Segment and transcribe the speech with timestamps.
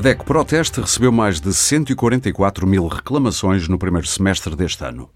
[0.00, 5.10] A DEC Proteste recebeu mais de 144 mil reclamações no primeiro semestre deste ano.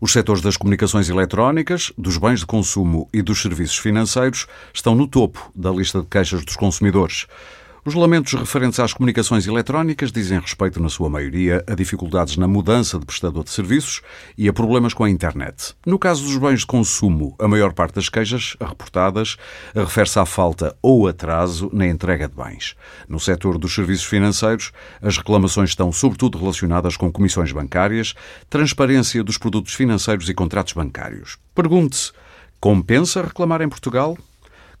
[0.00, 5.08] Os setores das comunicações eletrónicas, dos bens de consumo e dos serviços financeiros estão no
[5.08, 7.26] topo da lista de queixas dos consumidores.
[7.82, 12.98] Os lamentos referentes às comunicações eletrónicas dizem respeito, na sua maioria, a dificuldades na mudança
[12.98, 14.02] de prestador de serviços
[14.36, 15.74] e a problemas com a internet.
[15.86, 19.38] No caso dos bens de consumo, a maior parte das queixas reportadas
[19.74, 22.76] refere-se à falta ou atraso na entrega de bens.
[23.08, 28.14] No setor dos serviços financeiros, as reclamações estão sobretudo relacionadas com comissões bancárias,
[28.50, 31.38] transparência dos produtos financeiros e contratos bancários.
[31.54, 32.12] Pergunte-se:
[32.60, 34.18] compensa reclamar em Portugal?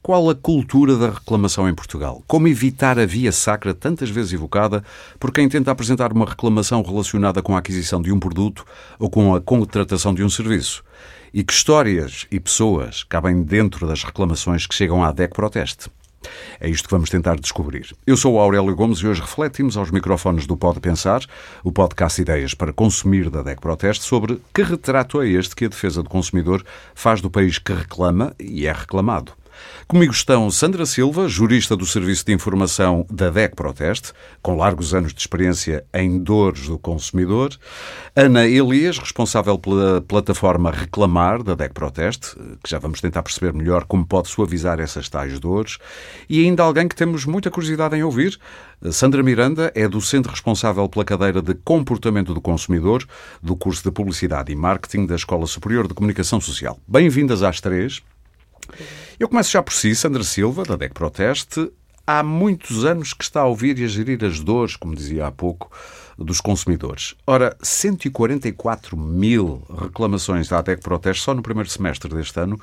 [0.02, 2.24] Qual a cultura da reclamação em Portugal?
[2.26, 4.82] Como evitar a via sacra tantas vezes evocada
[5.18, 8.64] por quem tenta apresentar uma reclamação relacionada com a aquisição de um produto
[8.98, 10.82] ou com a contratação de um serviço?
[11.34, 15.90] E que histórias e pessoas cabem dentro das reclamações que chegam à DEC Proteste?
[16.58, 17.94] É isto que vamos tentar descobrir.
[18.06, 21.22] Eu sou Aurélio Gomes e hoje refletimos aos microfones do Pode Pensar,
[21.62, 25.68] o podcast Ideias para Consumir da DEC Proteste, sobre que retrato é este que a
[25.68, 29.39] defesa do consumidor faz do país que reclama e é reclamado.
[29.86, 35.12] Comigo estão Sandra Silva, jurista do Serviço de Informação da DEC Proteste, com largos anos
[35.12, 37.50] de experiência em dores do consumidor,
[38.14, 43.84] Ana Elias, responsável pela plataforma Reclamar da DEC Proteste, que já vamos tentar perceber melhor
[43.84, 45.78] como pode suavizar essas tais dores,
[46.28, 48.38] e ainda alguém que temos muita curiosidade em ouvir,
[48.92, 53.04] Sandra Miranda é docente responsável pela cadeira de Comportamento do Consumidor
[53.42, 56.78] do curso de Publicidade e Marketing da Escola Superior de Comunicação Social.
[56.86, 58.00] Bem-vindas às três.
[59.18, 61.70] Eu começo já por si, Sandra Silva, da DEC Proteste.
[62.06, 65.30] Há muitos anos que está a ouvir e a gerir as dores, como dizia há
[65.30, 65.70] pouco,
[66.18, 67.14] dos consumidores.
[67.26, 72.60] Ora, 144 mil reclamações da DEC Proteste só no primeiro semestre deste ano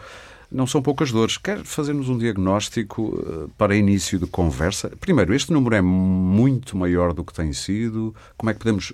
[0.52, 1.38] não são poucas dores.
[1.38, 4.92] Quer fazer-nos um diagnóstico eh, para início de conversa?
[5.00, 8.16] Primeiro, este número é muito maior do que tem sido.
[8.38, 8.94] Como é que podemos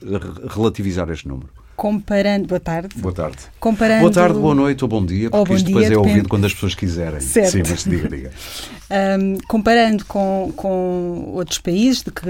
[0.49, 1.49] relativizar este número?
[1.75, 2.47] Comparando.
[2.47, 2.95] Boa tarde.
[2.97, 3.37] Boa tarde.
[3.59, 4.01] Comparando...
[4.01, 6.29] Boa tarde, boa noite ou bom dia, porque bom isto depois dia, é ouvido depende.
[6.29, 7.19] quando as pessoas quiserem.
[7.21, 7.51] Certo.
[7.51, 8.31] Sim, mas diga, diga.
[9.19, 12.23] um, comparando com, com outros países de que,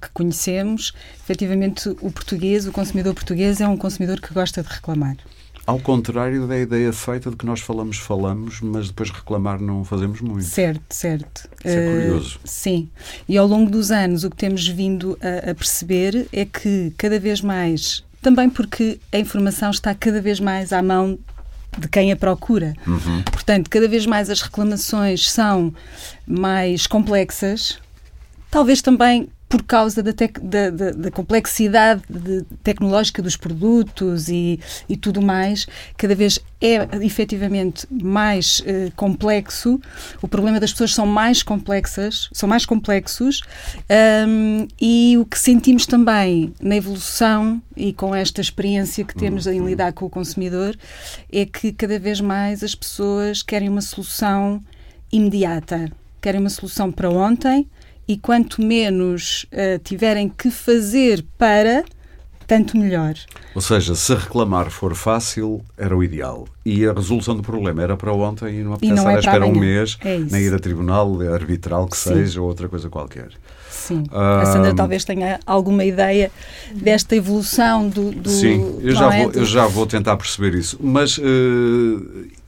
[0.00, 0.92] que conhecemos,
[1.22, 5.16] efetivamente o português, o consumidor português, é um consumidor que gosta de reclamar.
[5.66, 10.20] Ao contrário da ideia feita de que nós falamos, falamos, mas depois reclamar não fazemos
[10.20, 10.44] muito.
[10.44, 11.48] Certo, certo.
[11.64, 12.36] Isso é curioso.
[12.36, 12.88] Uh, sim.
[13.28, 17.20] E ao longo dos anos, o que temos vindo a, a perceber é que cada
[17.20, 21.18] vez mais também porque a informação está cada vez mais à mão
[21.78, 22.74] de quem a procura.
[22.86, 23.22] Uhum.
[23.30, 25.72] Portanto, cada vez mais as reclamações são
[26.26, 27.78] mais complexas,
[28.50, 34.60] talvez também por causa da, tec, da, da, da complexidade de, tecnológica dos produtos e,
[34.88, 35.66] e tudo mais,
[35.96, 39.80] cada vez é efetivamente mais eh, complexo.
[40.22, 43.42] O problema das pessoas são mais complexas, são mais complexos
[44.28, 49.64] um, e o que sentimos também na evolução e com esta experiência que temos em
[49.64, 50.76] lidar com o consumidor
[51.32, 54.62] é que cada vez mais as pessoas querem uma solução
[55.10, 55.90] imediata,
[56.20, 57.66] querem uma solução para ontem
[58.10, 61.84] e quanto menos uh, tiverem que fazer para,
[62.44, 63.14] tanto melhor.
[63.54, 66.48] Ou seja, se reclamar for fácil, era o ideal.
[66.66, 69.54] E a resolução do problema era para ontem e não apetece é à espera um
[69.54, 72.14] mês, é nem ir a tribunal arbitral que Sim.
[72.14, 73.28] seja ou outra coisa qualquer.
[73.80, 74.04] Sim.
[74.10, 76.30] A Sandra talvez tenha alguma ideia
[76.74, 78.12] desta evolução do.
[78.12, 79.22] do Sim, eu já, é?
[79.22, 80.78] vou, eu já vou tentar perceber isso.
[80.80, 81.22] Mas uh,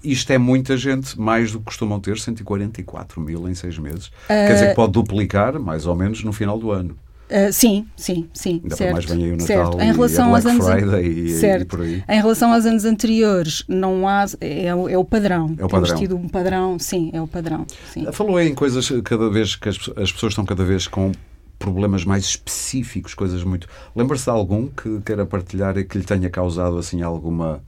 [0.04, 4.10] isto é muita gente, mais do que costumam ter, 144 mil em seis meses.
[4.28, 6.96] Quer dizer que pode duplicar, mais ou menos, no final do ano.
[7.32, 8.60] Uh, sim, sim, sim.
[8.62, 9.80] Ainda certo, mais vem aí o Natal certo.
[9.80, 11.62] Em relação a aos Black anos Friday e, certo.
[11.62, 12.04] e por aí.
[12.08, 15.46] Em relação aos anos anteriores, não há é, o- é o padrão.
[15.58, 15.96] É o Temos padrão.
[15.96, 17.66] tido um padrão, sim, é o padrão.
[17.92, 18.06] Sim.
[18.12, 21.12] Falou aí em coisas cada vez que as, as pessoas estão cada vez com
[21.58, 23.66] problemas mais específicos, coisas muito.
[23.96, 27.62] Lembra-se de algum que queira partilhar e que lhe tenha causado assim alguma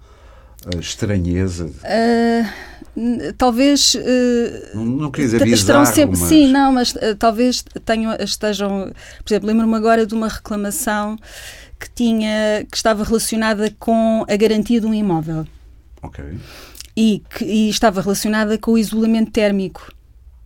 [0.73, 1.67] eh, estranheza?
[1.67, 6.29] Uh, talvez uh, Não, não queria dizer bizarro, sempre, mas...
[6.29, 8.93] sim, não, mas uh, talvez tenham, estejam,
[9.25, 11.19] por exemplo, lembro-me agora de uma reclamação
[11.79, 15.47] que tinha, que estava relacionada com a garantia de um imóvel
[16.03, 16.25] Ok.
[16.97, 19.93] e que e estava relacionada com o isolamento térmico.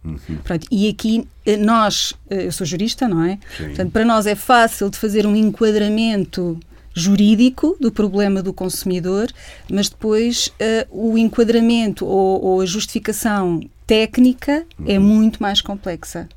[0.05, 0.38] Uhum.
[0.43, 3.38] Pronto, e aqui eh, nós, eh, eu sou jurista, não é?
[3.56, 3.67] Sim.
[3.67, 6.59] Portanto, para nós é fácil de fazer um enquadramento
[6.99, 9.31] jurídico do problema do consumidor,
[9.71, 15.05] mas depois eh, o enquadramento ou, ou a justificação técnica é Uhum.
[15.05, 16.29] muito mais complexa.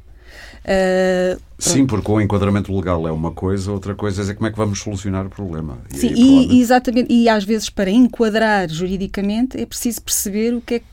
[0.63, 4.57] Eh, Sim, porque o enquadramento legal é uma coisa, outra coisa é como é que
[4.57, 5.77] vamos solucionar o problema.
[5.93, 10.61] E Sim, aí, e, exatamente, e às vezes para enquadrar juridicamente é preciso perceber o
[10.61, 10.85] que é que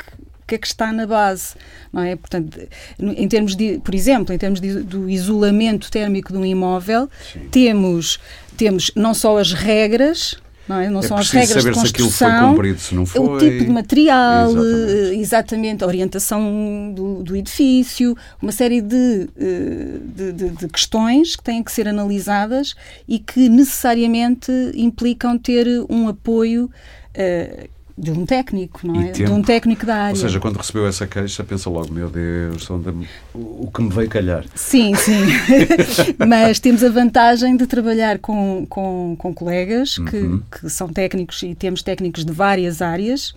[0.48, 1.54] que é que está na base,
[1.92, 2.16] não é?
[2.16, 2.58] Portanto,
[2.98, 7.08] em termos de, por exemplo, em termos de, do isolamento térmico de um imóvel,
[7.50, 8.18] temos
[8.56, 10.36] temos não só as regras,
[10.68, 10.90] não, é?
[10.90, 13.20] não é são as regras de construção, cumprido, se não foi.
[13.20, 19.98] o tipo de material, exatamente, exatamente a orientação do, do, edifício, uma série de, eh,
[20.02, 22.74] de, de, de, questões que têm que ser analisadas
[23.06, 27.68] e que necessariamente implicam ter um apoio uh,
[27.98, 29.10] de um técnico, não é?
[29.10, 30.14] De um técnico da área.
[30.14, 34.08] Ou seja, quando recebeu essa queixa, pensa logo, meu Deus, onde, o que me veio
[34.08, 34.44] calhar.
[34.54, 35.26] Sim, sim.
[36.26, 40.42] Mas temos a vantagem de trabalhar com, com, com colegas que, uhum.
[40.50, 43.34] que são técnicos e temos técnicos de várias áreas,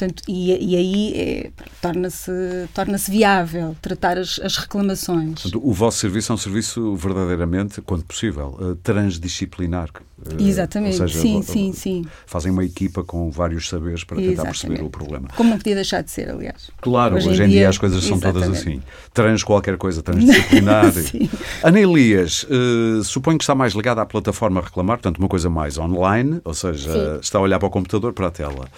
[0.00, 1.50] portanto, e, e aí é,
[1.82, 2.32] torna-se
[2.72, 5.42] torna viável tratar as, as reclamações.
[5.42, 9.90] Portanto, o vosso serviço é um serviço verdadeiramente, quando possível, uh, transdisciplinar.
[10.18, 12.04] Uh, Exatamente, seja, sim, sim, sim.
[12.26, 14.60] Fazem uma equipa com vários saberes para tentar Exatamente.
[14.60, 15.28] perceber o problema.
[15.36, 16.70] Como não podia deixar de ser, aliás.
[16.80, 18.82] Claro, hoje, hoje em dia, dia, as coisas são todas assim.
[19.12, 20.92] Trans qualquer coisa, transdisciplinar.
[21.62, 25.78] Ana Elias, uh, suponho que está mais ligada à plataforma reclamar, portanto, uma coisa mais
[25.78, 27.20] online, ou seja, Sim.
[27.20, 28.68] está a olhar para o computador, para a tela.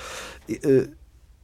[0.49, 1.03] Uh,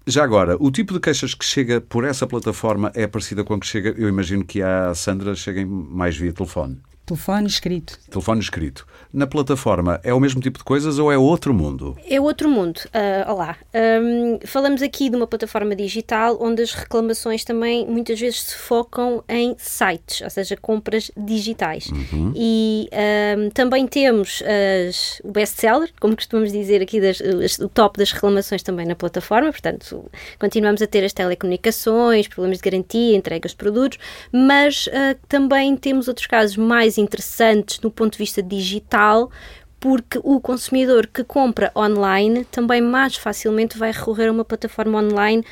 [0.09, 3.61] já agora, o tipo de queixas que chega por essa plataforma é parecida com a
[3.61, 6.81] que chega, eu imagino que a Sandra cheguem mais via telefone.
[7.09, 7.99] Telefone escrito.
[8.11, 8.87] Telefone escrito.
[9.11, 11.97] Na plataforma é o mesmo tipo de coisas ou é outro mundo?
[12.07, 12.81] É outro mundo.
[12.89, 13.57] Uh, olá.
[13.75, 19.25] Um, falamos aqui de uma plataforma digital onde as reclamações também muitas vezes se focam
[19.27, 21.87] em sites, ou seja, compras digitais.
[21.87, 22.35] Uhum.
[22.37, 22.91] E
[23.39, 24.43] um, também temos
[24.87, 27.21] as, o best-seller, como costumamos dizer aqui, das,
[27.59, 29.51] o top das reclamações também na plataforma.
[29.51, 30.05] Portanto,
[30.39, 33.99] continuamos a ter as telecomunicações, problemas de garantia, entregas de produtos,
[34.31, 39.31] mas uh, também temos outros casos mais interessantes do ponto de vista digital,
[39.81, 45.45] porque o consumidor que compra online também mais facilmente vai recorrer a uma plataforma online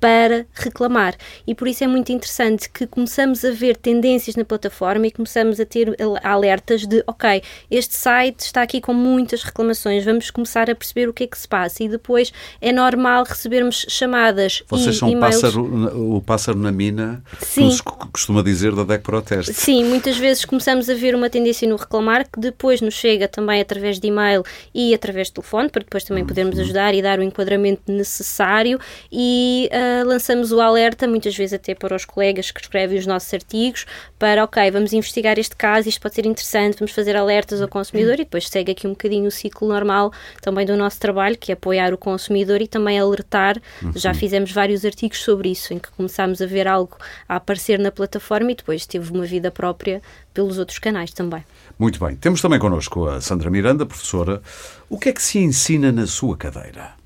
[0.00, 1.14] para reclamar.
[1.46, 5.60] E por isso é muito interessante que começamos a ver tendências na plataforma e começamos
[5.60, 5.94] a ter
[6.24, 11.12] alertas de, ok, este site está aqui com muitas reclamações, vamos começar a perceber o
[11.12, 11.84] que é que se passa.
[11.84, 17.60] E depois é normal recebermos chamadas Vocês e são pássaro, o pássaro na mina, Sim.
[17.60, 19.52] como se costuma dizer da DEC Proteste.
[19.52, 23.60] Sim, muitas vezes começamos a ver uma tendência no reclamar que depois nos chega também
[23.60, 24.42] através de e-mail
[24.74, 26.62] e através de telefone, para depois também podermos uhum.
[26.62, 28.80] ajudar e dar o enquadramento necessário
[29.12, 33.32] e uh, lançamos o alerta, muitas vezes até para os colegas que escrevem os nossos
[33.32, 33.86] artigos,
[34.18, 38.14] para, ok, vamos investigar este caso, isto pode ser interessante, vamos fazer alertas ao consumidor
[38.14, 41.54] e depois segue aqui um bocadinho o ciclo normal também do nosso trabalho, que é
[41.54, 43.60] apoiar o consumidor e também alertar.
[43.82, 43.92] Uhum.
[43.94, 46.96] Já fizemos vários artigos sobre isso, em que começámos a ver algo
[47.28, 50.02] a aparecer na plataforma e depois teve uma vida própria
[50.32, 51.44] pelos outros canais também.
[51.78, 52.14] Muito bem.
[52.16, 54.42] Temos também connosco a Sandra Miranda, professora.
[54.88, 56.99] O que é que se ensina na sua cadeira?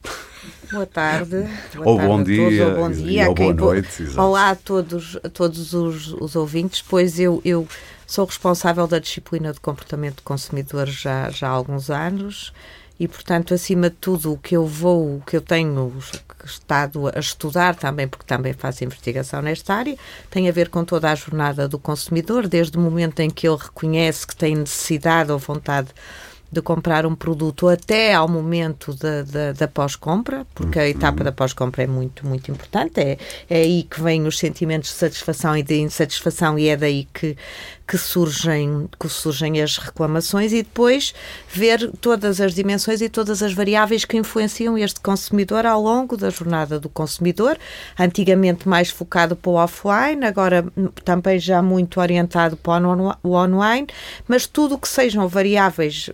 [0.75, 1.49] Boa tarde.
[1.75, 3.29] Boa ou, tarde bom dia, ou bom dia.
[3.29, 4.03] Ou boa noite.
[4.03, 4.21] Exato.
[4.21, 7.67] Olá a todos, a todos os, os ouvintes, pois eu, eu
[8.05, 12.53] sou responsável da disciplina de comportamento de consumidor já, já há alguns anos
[12.99, 15.93] e, portanto, acima de tudo, o que eu vou, o que eu tenho
[16.45, 19.97] estado a estudar também, porque também faço investigação nesta área,
[20.31, 23.57] tem a ver com toda a jornada do consumidor, desde o momento em que ele
[23.57, 25.95] reconhece que tem necessidade ou vontade de
[26.63, 31.25] comprar um produto até ao momento da, da, da pós-compra, porque a etapa uhum.
[31.25, 33.01] da pós-compra é muito, muito importante.
[33.01, 33.19] É,
[33.49, 37.37] é aí que vêm os sentimentos de satisfação e de insatisfação, e é daí que,
[37.87, 41.15] que, surgem, que surgem as reclamações, e depois
[41.49, 46.31] ver todas as dimensões e todas as variáveis que influenciam este consumidor ao longo da
[46.31, 47.59] jornada do consumidor.
[47.99, 50.65] Antigamente mais focado para o offline, agora
[51.05, 52.87] também já muito orientado para
[53.23, 53.87] o online,
[54.27, 56.11] mas tudo que sejam variáveis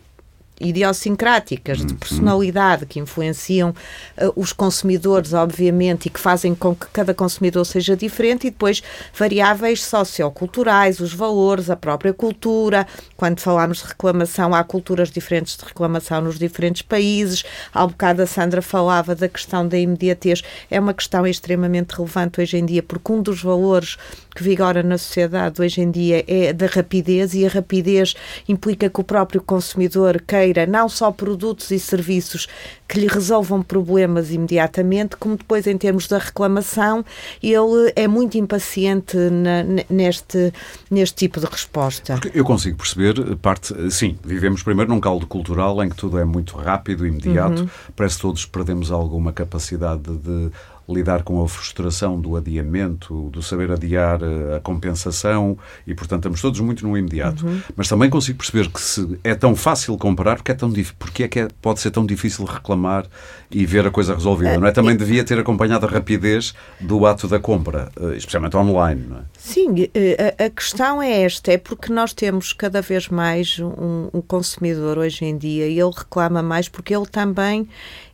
[0.61, 1.99] idiosincráticas, de uhum.
[1.99, 7.97] personalidade, que influenciam uh, os consumidores, obviamente, e que fazem com que cada consumidor seja
[7.97, 8.83] diferente, e depois
[9.15, 12.87] variáveis socioculturais, os valores, a própria cultura.
[13.17, 17.45] Quando falamos de reclamação, há culturas diferentes de reclamação nos diferentes países.
[17.73, 20.43] Há um bocado a Sandra falava da questão da imediatez.
[20.71, 23.97] É uma questão extremamente relevante hoje em dia, porque um dos valores
[24.35, 28.15] que vigora na sociedade hoje em dia é da rapidez, e a rapidez
[28.49, 32.49] implica que o próprio consumidor queira não só produtos e serviços
[32.89, 37.05] que lhe resolvam problemas imediatamente, como depois, em termos da reclamação,
[37.41, 40.53] ele é muito impaciente na, neste,
[40.91, 42.15] neste tipo de resposta.
[42.15, 46.25] Porque eu consigo perceber, parte, sim, vivemos primeiro num caldo cultural em que tudo é
[46.25, 47.69] muito rápido, imediato, uhum.
[47.95, 50.51] parece que todos perdemos alguma capacidade de
[50.93, 55.57] lidar com a frustração do adiamento, do saber adiar eh, a compensação
[55.87, 57.47] e, portanto, estamos todos muito no imediato.
[57.47, 57.61] Uhum.
[57.77, 61.29] Mas também consigo perceber que se é tão fácil comparar, porque é, tão, porque é
[61.29, 63.07] que é, pode ser tão difícil reclamar
[63.51, 64.73] e ver a coisa resolvida, não é?
[64.73, 69.21] Também devia ter acompanhado a rapidez do ato da compra, eh, especialmente online, não é?
[69.39, 74.09] Sim, eh, a, a questão é esta, é porque nós temos cada vez mais um,
[74.13, 77.69] um consumidor hoje em dia e ele reclama mais porque ele também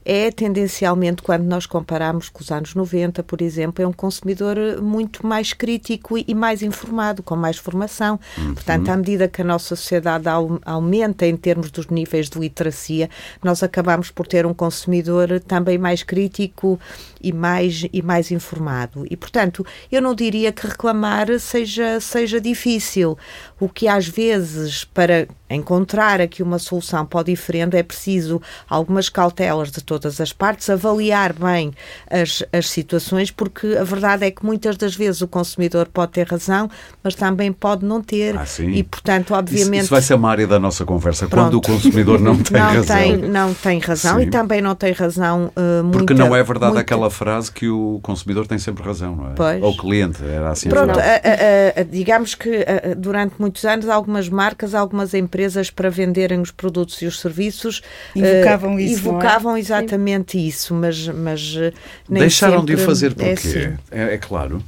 [0.06, 5.26] é tendencialmente, quando nós comparamos com os anos 90, por exemplo, é um consumidor muito
[5.26, 8.20] mais crítico e mais informado, com mais formação.
[8.38, 8.54] Uhum.
[8.54, 10.26] Portanto, à medida que a nossa sociedade
[10.64, 13.10] aumenta em termos dos níveis de literacia,
[13.42, 16.78] nós acabamos por ter um consumidor também mais crítico
[17.26, 19.04] e mais, e mais informado.
[19.11, 23.18] E, portanto, eu não diria que reclamar seja, seja difícil.
[23.59, 29.09] O que às vezes, para encontrar aqui uma solução para o diferente, é preciso algumas
[29.09, 31.73] cautelas de todas as partes, avaliar bem
[32.09, 36.28] as, as situações, porque a verdade é que muitas das vezes o consumidor pode ter
[36.28, 36.71] razão,
[37.02, 38.38] mas também pode não ter.
[38.38, 38.71] Ah, sim.
[38.71, 39.75] E, portanto, obviamente.
[39.75, 41.45] Isso, isso, vai ser uma área da nossa conversa, Pronto.
[41.45, 42.97] quando o consumidor não tem não razão.
[42.97, 44.23] Tem, não tem razão sim.
[44.23, 45.50] e também não tem razão.
[45.56, 49.30] Uh, muita, porque não é verdade aquela frase que o consumidor tem sempre razão, não
[49.30, 49.35] é?
[49.35, 49.62] Pois.
[49.62, 50.68] Ou o cliente, era assim.
[50.68, 52.64] Pronto, a, a, a, digamos que
[52.96, 57.82] durante muitos anos algumas marcas, algumas empresas para venderem os produtos e os serviços
[58.14, 58.94] invocavam uh, isso.
[58.94, 59.11] É?
[59.11, 60.46] Invocavam exatamente Sim.
[60.46, 61.73] isso, mas, mas eh,
[62.08, 63.28] deixaram sempre de o fazer porquê?
[63.28, 63.78] É, assim.
[63.90, 64.62] é, é, claro.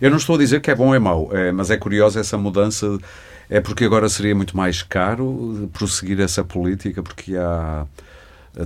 [0.00, 2.20] Eu não estou a dizer que é bom ou é mau, é, mas é curiosa
[2.20, 2.98] essa mudança.
[3.48, 7.86] É porque agora seria muito mais caro prosseguir essa política, porque há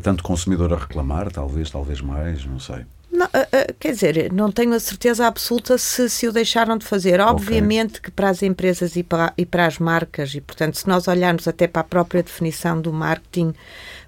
[0.03, 2.85] tanto consumidor a reclamar, talvez, talvez mais, não sei.
[3.11, 6.85] Não, uh, uh, quer dizer, não tenho a certeza absoluta se, se o deixaram de
[6.85, 7.21] fazer.
[7.21, 8.03] Obviamente okay.
[8.03, 11.49] que para as empresas e para, e para as marcas, e portanto, se nós olharmos
[11.49, 13.55] até para a própria definição do marketing,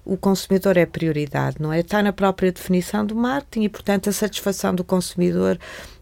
[0.05, 1.79] o consumidor é prioridade, não é?
[1.79, 5.59] Está na própria definição do marketing e, portanto, a satisfação do consumidor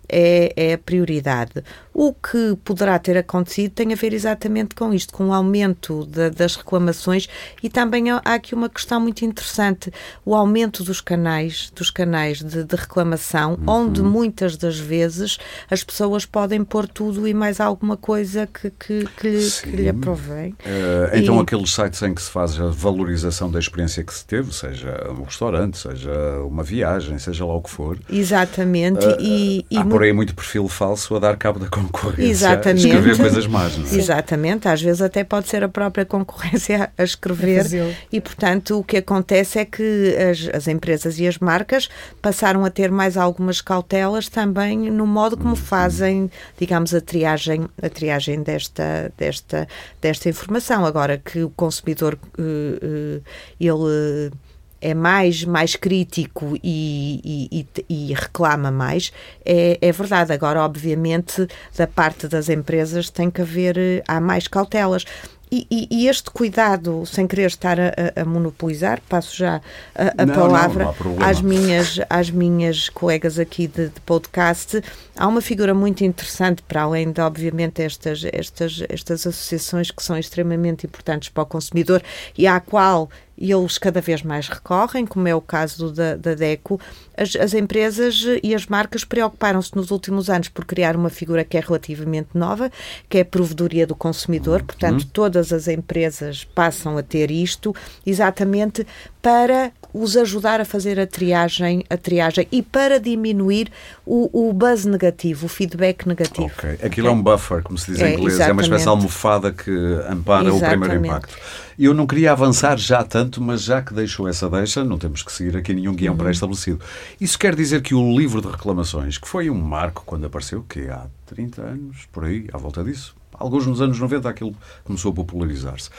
[0.09, 1.63] é, é a prioridade.
[1.93, 6.29] O que poderá ter acontecido tem a ver exatamente com isto, com o aumento de,
[6.29, 7.27] das reclamações
[7.61, 9.91] e também há aqui uma questão muito interessante,
[10.25, 13.65] o aumento dos canais, dos canais de, de reclamação, uhum.
[13.67, 15.37] onde muitas das vezes
[15.69, 19.89] as pessoas podem pôr tudo e mais alguma coisa que, que, que, lhe, que lhe
[19.89, 20.51] aprovém.
[20.51, 21.41] Uh, então e...
[21.41, 25.23] aqueles sites em que se faz a valorização da experiência que se teve, seja um
[25.23, 26.11] restaurante, seja
[26.47, 27.99] uma viagem, seja lá o que for.
[28.09, 29.05] Exatamente.
[29.05, 32.85] Uh, e, e há por aí muito perfil falso a dar cabo da concorrência Exatamente.
[32.85, 33.77] a escrever coisas más.
[33.77, 33.95] Não é?
[33.95, 37.65] Exatamente, às vezes até pode ser a própria concorrência a escrever
[38.09, 41.89] e, portanto, o que acontece é que as, as, empresas e as marcas
[42.21, 45.55] passaram a ter mais algumas cautelas também no modo como uhum.
[45.57, 49.67] fazem, digamos, a triagem, a triagem desta, desta,
[50.01, 50.85] desta informação.
[50.85, 53.21] Agora que o consumidor, uh, uh,
[53.59, 54.31] ele
[54.81, 59.11] é mais, mais crítico e, e, e, reclama mais,
[59.45, 60.31] é, é, verdade.
[60.31, 65.05] Agora, obviamente, da parte das empresas tem que haver, eh, há mais cautelas.
[65.51, 69.59] E, e, e, este cuidado, sem querer estar a, a monopolizar, passo já
[69.95, 74.79] a, a não, palavra não, não às, minhas, às minhas colegas aqui de, de, podcast.
[75.17, 80.19] Há uma figura muito interessante, para além de, obviamente, estas, estas, estas associações que são
[80.19, 82.03] extremamente importantes para o consumidor
[82.37, 83.09] e à qual
[83.39, 86.79] e eles cada vez mais recorrem, como é o caso da, da DECO.
[87.15, 91.57] As, as empresas e as marcas preocuparam-se nos últimos anos por criar uma figura que
[91.57, 92.69] é relativamente nova,
[93.07, 94.61] que é a provedoria do consumidor.
[94.63, 95.09] Portanto, uhum.
[95.13, 97.73] todas as empresas passam a ter isto
[98.05, 98.85] exatamente
[99.21, 103.71] para os ajudar a fazer a triagem, a triagem e para diminuir
[104.05, 106.51] o, o buzz negativo, o feedback negativo.
[106.57, 106.71] Ok.
[106.83, 107.05] Aquilo okay?
[107.07, 108.49] é um buffer, como se diz em é, inglês, exatamente.
[108.49, 109.71] é uma espécie de almofada que
[110.09, 110.55] ampara exatamente.
[110.55, 111.37] o primeiro impacto.
[111.77, 115.31] Eu não queria avançar já tanto, mas já que deixou essa deixa, não temos que
[115.31, 116.19] seguir aqui nenhum guião uhum.
[116.19, 116.79] pré-estabelecido.
[117.19, 120.89] Isso quer dizer que o livro de reclamações, que foi um marco quando apareceu, que
[120.89, 124.53] há 30 anos, por aí, à volta disso, alguns nos anos 90 aquilo
[124.83, 125.89] começou a popularizar-se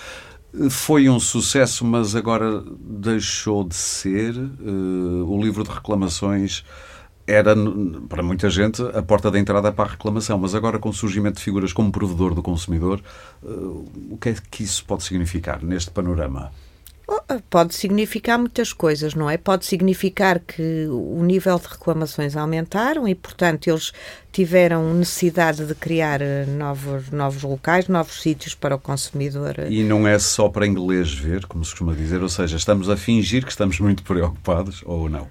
[0.71, 4.35] foi um sucesso, mas agora deixou de ser.
[4.37, 6.65] Uh, o livro de reclamações
[7.27, 7.55] era,
[8.09, 11.37] para muita gente, a porta de entrada para a reclamação, mas agora com o surgimento
[11.37, 13.01] de figuras como provedor do consumidor,
[13.43, 16.51] uh, o que é que isso pode significar neste panorama?
[17.13, 19.37] Oh, pode significar muitas coisas, não é?
[19.37, 23.91] Pode significar que o nível de reclamações aumentaram e, portanto, eles
[24.31, 29.57] tiveram necessidade de criar eh, novos, novos locais, novos sítios para o consumidor.
[29.69, 32.97] E não é só para inglês ver, como se costuma dizer, ou seja, estamos a
[32.97, 35.27] fingir que estamos muito preocupados ou não?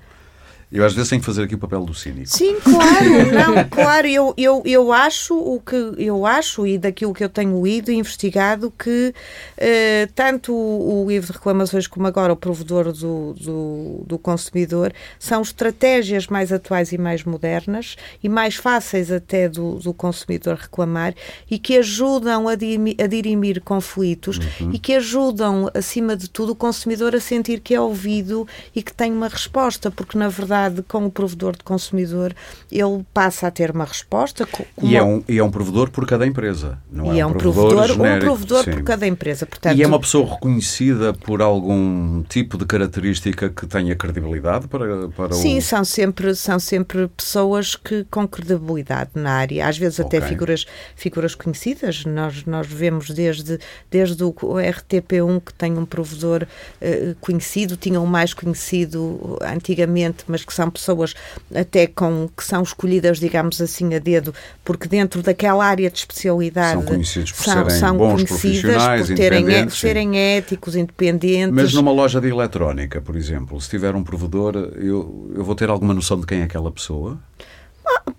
[0.72, 2.28] Eu às vezes tenho que fazer aqui o papel do cínico.
[2.28, 7.24] Sim, claro, não, claro, eu, eu, eu acho o que eu acho e daquilo que
[7.24, 9.14] eu tenho lido e investigado que
[9.58, 14.94] eh, tanto o, o livro de reclamações como agora o provedor do, do, do, consumidor
[15.18, 21.16] são estratégias mais atuais e mais modernas e mais fáceis até do, do consumidor reclamar
[21.50, 24.72] e que ajudam a, a dirimir conflitos uhum.
[24.72, 28.94] e que ajudam, acima de tudo, o consumidor a sentir que é ouvido e que
[28.94, 32.34] tem uma resposta, porque na verdade com o provedor de consumidor,
[32.72, 34.48] ele passa a ter uma resposta.
[34.82, 37.32] E, é um, e é um provedor por cada empresa, não e é, um, é
[37.32, 39.46] um provedor, provedor um provedor por cada empresa.
[39.46, 45.08] Portanto, e é uma pessoa reconhecida por algum tipo de característica que tenha credibilidade para,
[45.10, 45.62] para Sim, o...
[45.62, 50.30] são sempre, são sempre pessoas que com credibilidade na área, às vezes até okay.
[50.30, 52.06] figuras, figuras conhecidas.
[52.06, 58.06] Nós, nós vemos desde, desde o RTP1 que tem um provedor uh, conhecido, tinha um
[58.06, 61.14] mais conhecido antigamente, mas que são pessoas
[61.54, 64.34] até com que são escolhidas, digamos assim, a dedo,
[64.66, 69.16] porque dentro daquela área de especialidade são conhecidos por são, serem são bons profissionais, por
[69.16, 71.54] terem, serem éticos, independentes.
[71.54, 75.70] Mas numa loja de eletrónica, por exemplo, se tiver um provedor, eu, eu vou ter
[75.70, 77.20] alguma noção de quem é aquela pessoa?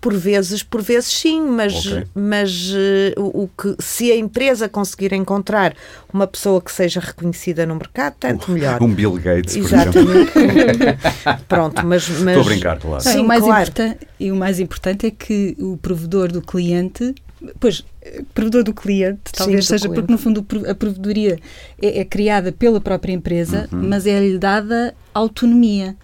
[0.00, 2.04] Por vezes, por vezes sim, mas, okay.
[2.14, 5.74] mas uh, o, que se a empresa conseguir encontrar
[6.12, 8.80] uma pessoa que seja reconhecida no mercado, tanto melhor.
[8.82, 10.32] Um Bill Gates, por Exatamente.
[11.46, 13.02] Pronto, mas, mas estou a brincar, claro.
[13.02, 13.62] Sim, o mais claro.
[13.62, 17.14] importante, e o mais importante é que o provedor do cliente
[17.58, 17.82] Pois,
[18.34, 20.00] provedor do cliente, talvez Sim, seja, cliente.
[20.00, 21.38] porque no fundo a provedoria
[21.80, 23.88] é, é criada pela própria empresa, uhum.
[23.88, 25.96] mas é-lhe dada autonomia.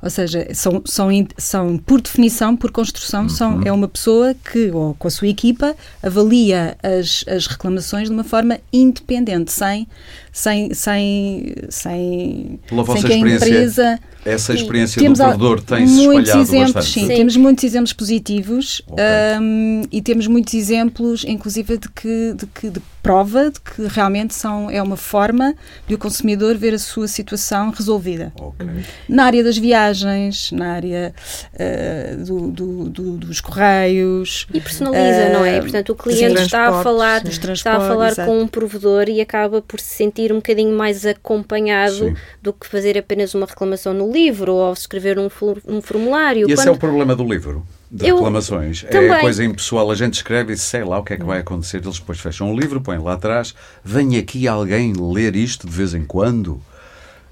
[0.00, 3.28] Ou seja, são, são, são por definição, por construção, uhum.
[3.28, 8.14] são, é uma pessoa que, ou com a sua equipa, avalia as, as reclamações de
[8.14, 9.88] uma forma independente, sem,
[10.32, 16.34] sem, sem, sem, Pela sem que a empresa essa experiência do provedor tem se muitos
[16.34, 17.00] exemplos, bastante.
[17.00, 19.04] Sim, sim, temos muitos exemplos positivos okay.
[19.40, 24.34] um, e temos muitos exemplos, inclusive, de que, de que de prova de que realmente
[24.34, 25.54] são, é uma forma
[25.86, 28.32] de o consumidor ver a sua situação resolvida.
[28.38, 28.66] Okay.
[29.08, 31.14] Na área das viagens, na área
[31.54, 34.46] uh, do, do, do, dos correios.
[34.52, 35.60] E personaliza, uh, não é?
[35.60, 39.80] Portanto, o cliente está a falar, está a falar com um provedor e acaba por
[39.80, 42.16] se sentir um bocadinho mais acompanhado sim.
[42.42, 45.28] do que fazer apenas uma reclamação no livro ou escrever um,
[45.66, 46.48] um formulário.
[46.48, 46.68] E esse Quando...
[46.68, 47.66] é o problema do livro?
[47.90, 48.82] De eu reclamações.
[48.82, 49.10] Também.
[49.10, 49.90] É coisa impessoal.
[49.90, 51.78] A gente escreve e sei lá o que é que vai acontecer.
[51.78, 53.54] Eles depois fecham o livro, põem lá atrás.
[53.84, 56.60] Vem aqui alguém ler isto de vez em quando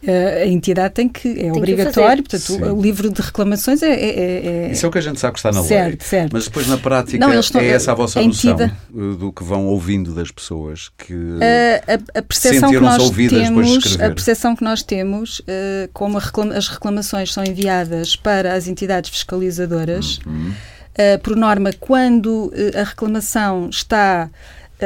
[0.07, 2.63] a entidade tem que, é tem obrigatório, que portanto, Sim.
[2.63, 5.39] o livro de reclamações é, é, é, Isso é o que a gente sabe que
[5.39, 5.99] está na certo, lei.
[6.01, 6.33] Certo.
[6.33, 8.71] Mas depois na prática Não, estão, é essa a vossa a noção eh,
[9.19, 14.09] do que vão ouvindo das pessoas que a, a, a percepção que nós temos, a
[14.11, 15.45] percepção que nós temos, uh,
[15.93, 20.51] como reclama, as reclamações são enviadas para as entidades fiscalizadoras, uhum.
[20.53, 24.31] uh, por norma, quando a reclamação está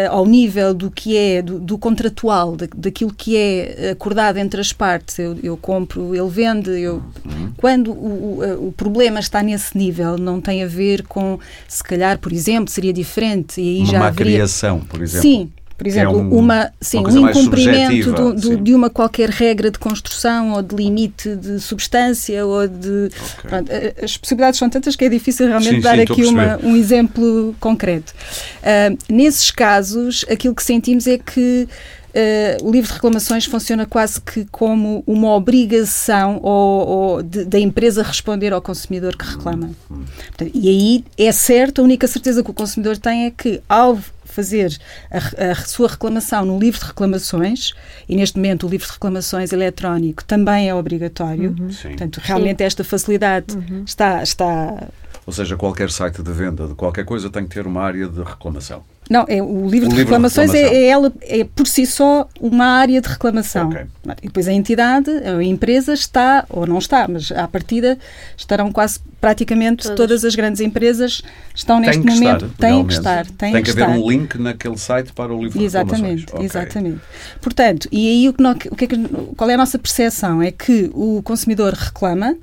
[0.09, 4.72] ao nível do que é, do, do contratual, da, daquilo que é acordado entre as
[4.72, 7.53] partes, eu, eu compro, ele vende, eu, uhum.
[7.57, 12.18] quando o, o, o, problema está nesse nível, não tem a ver com, se calhar,
[12.18, 14.35] por exemplo, seria diferente, e aí uma já haveria...
[14.35, 15.22] criação, por exemplo.
[15.22, 15.50] Sim,
[15.81, 19.71] por exemplo, é um, uma, sim, uma um incumprimento do, do, de uma qualquer regra
[19.71, 23.07] de construção ou de limite de substância ou de.
[23.07, 23.49] Okay.
[23.49, 23.73] Pronto,
[24.05, 27.57] as possibilidades são tantas que é difícil realmente sim, dar sim, aqui uma, um exemplo
[27.59, 28.12] concreto.
[28.59, 31.66] Uh, nesses casos, aquilo que sentimos é que.
[32.11, 37.57] Uh, o livro de reclamações funciona quase que como uma obrigação ou, ou de, da
[37.57, 39.71] empresa responder ao consumidor que reclama.
[39.88, 40.03] Hum.
[40.27, 43.97] Portanto, e aí é certo, a única certeza que o consumidor tem é que, ao
[44.33, 44.77] fazer
[45.11, 47.73] a, a, sua reclamação no livro de reclamações,
[48.09, 51.69] e neste momento o livro de reclamações eletrónico também é obrigatório, uhum.
[51.69, 52.64] portanto, realmente Sim.
[52.64, 53.85] esta facilidade uhum.
[53.87, 54.88] está, está.
[55.27, 58.23] Ou seja, qualquer site de venda de qualquer coisa tem que ter uma área de
[58.23, 58.83] reclamação.
[59.11, 60.81] Não, é, o livro o de reclamações de reclamação.
[60.81, 63.68] É, é, ela, é por si só uma área de reclamação.
[63.68, 63.87] Okay.
[64.23, 67.99] E depois a entidade, a empresa está, ou não está, mas à partida
[68.37, 72.46] estarão quase praticamente todas, todas as grandes empresas estão neste que momento.
[72.46, 73.27] Estar, têm que estar.
[73.27, 76.46] Têm tem que, que haver um link naquele site para o livro de Exatamente, okay.
[76.46, 77.01] exatamente.
[77.40, 78.96] Portanto, e aí o que, nós, o que é que,
[79.37, 80.40] qual é a nossa percepção?
[80.40, 82.37] É que o consumidor reclama,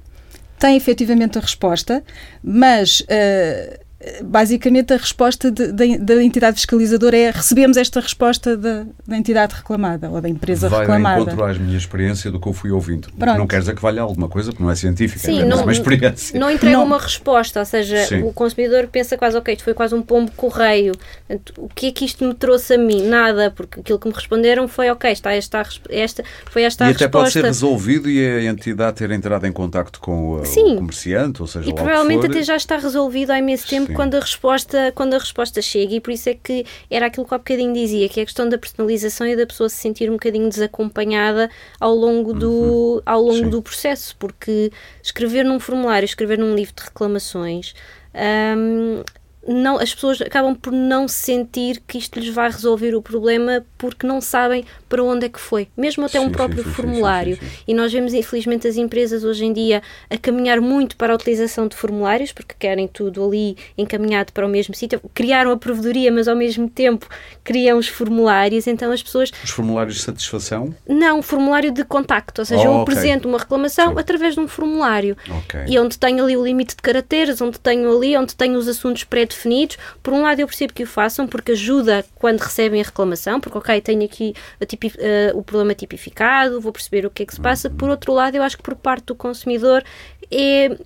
[0.59, 2.03] tem efetivamente a resposta,
[2.43, 3.86] mas uh,
[4.23, 9.55] basicamente a resposta de, de, da entidade fiscalizadora é recebemos esta resposta da, da, entidade
[9.55, 11.15] reclamada ou da empresa Vai reclamada.
[11.15, 13.09] Vai encontro à minha experiência do que eu fui ouvindo.
[13.17, 13.37] Pronto.
[13.37, 15.71] Não quer dizer que valha alguma coisa, porque não é científica, Sim, é não, uma
[15.71, 16.39] experiência.
[16.39, 16.85] Não entrega não.
[16.85, 18.21] uma resposta, ou seja, Sim.
[18.21, 20.93] o consumidor pensa quase, ok, isto foi quase um pombo correio.
[21.57, 23.01] O que é que isto me trouxe a mim?
[23.01, 26.87] Nada, porque aquilo que me responderam foi, ok, está esta, esta foi esta e a
[26.89, 27.03] resposta.
[27.03, 30.75] E até pode ser resolvido e a entidade ter entrado em contato com o, o
[30.75, 33.93] comerciante, ou seja, E provavelmente até já está resolvido há imenso tempo Sim.
[33.93, 37.25] quando a resposta resposta, quando a resposta chega, e por isso é que era aquilo
[37.25, 40.09] que há bocadinho dizia, que é a questão da personalização e da pessoa se sentir
[40.09, 43.01] um bocadinho desacompanhada ao longo do, uhum.
[43.05, 44.71] ao longo do processo, porque
[45.01, 47.73] escrever num formulário, escrever num livro de reclamações.
[48.57, 49.03] Um,
[49.47, 54.05] não, as pessoas acabam por não sentir que isto lhes vai resolver o problema porque
[54.05, 57.35] não sabem para onde é que foi, mesmo até sim, um próprio sim, formulário.
[57.37, 61.15] Sim, e nós vemos, infelizmente, as empresas hoje em dia a caminhar muito para a
[61.15, 65.01] utilização de formulários porque querem tudo ali encaminhado para o mesmo sítio.
[65.13, 67.07] Criaram a provedoria, mas ao mesmo tempo
[67.43, 69.31] criam os formulários, então as pessoas.
[69.43, 70.75] Os formulários de satisfação?
[70.87, 72.81] Não, formulário de contacto, ou seja, oh, eu okay.
[72.81, 75.17] apresento uma reclamação através de um formulário.
[75.45, 75.65] Okay.
[75.67, 79.03] E onde tenho ali o limite de caracteres, onde tenho ali, onde tenho os assuntos
[79.03, 79.77] pré-definidos definidos.
[80.03, 83.57] Por um lado, eu percebo que o façam porque ajuda quando recebem a reclamação, porque,
[83.67, 84.33] ok, tenho aqui
[84.65, 87.69] tipi, uh, o problema tipificado, vou perceber o que é que se passa.
[87.69, 89.83] Por outro lado, eu acho que por parte do consumidor
[90.31, 90.77] é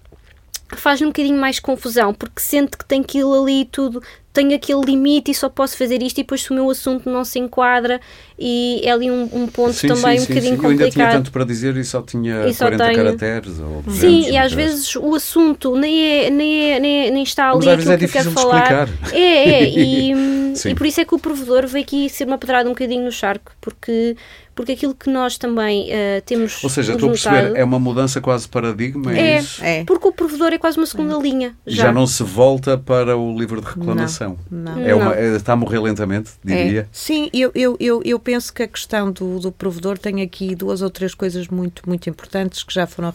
[0.74, 4.02] faz-lhe um bocadinho mais confusão, porque sente que tem aquilo ali tudo,
[4.34, 7.26] tem aquele limite e só posso fazer isto e depois se o meu assunto não
[7.26, 8.00] se enquadra
[8.40, 10.62] e é ali um, um ponto sim, também sim, um bocadinho sim.
[10.62, 10.72] complicado.
[10.72, 12.96] Eu ainda tinha tanto para dizer e só tinha e só 40 tenho...
[12.96, 17.12] caracteres ou 200, Sim, e às vezes o assunto nem, é, nem, é, nem, é,
[17.12, 18.90] nem está ali Mas aquilo é que quer falar.
[19.12, 20.14] É, é, e,
[20.66, 23.12] e por isso é que o provedor veio aqui ser uma pedrada um bocadinho no
[23.12, 24.16] charco, porque
[24.54, 26.64] porque aquilo que nós também uh, temos.
[26.64, 29.64] Ou seja, estou a perceber, é uma mudança quase paradigma, é, é isso?
[29.64, 31.56] É, porque o provedor é quase uma segunda linha.
[31.66, 31.86] Já.
[31.86, 34.21] já não se volta para o livro de reclamação.
[34.21, 34.80] Não, não.
[34.80, 36.82] É uma, é, está a morrer lentamente, diria.
[36.82, 36.88] É.
[36.92, 40.82] Sim, eu, eu, eu, eu penso que a questão do, do provedor tem aqui duas
[40.82, 43.14] ou três coisas muito, muito importantes que já foram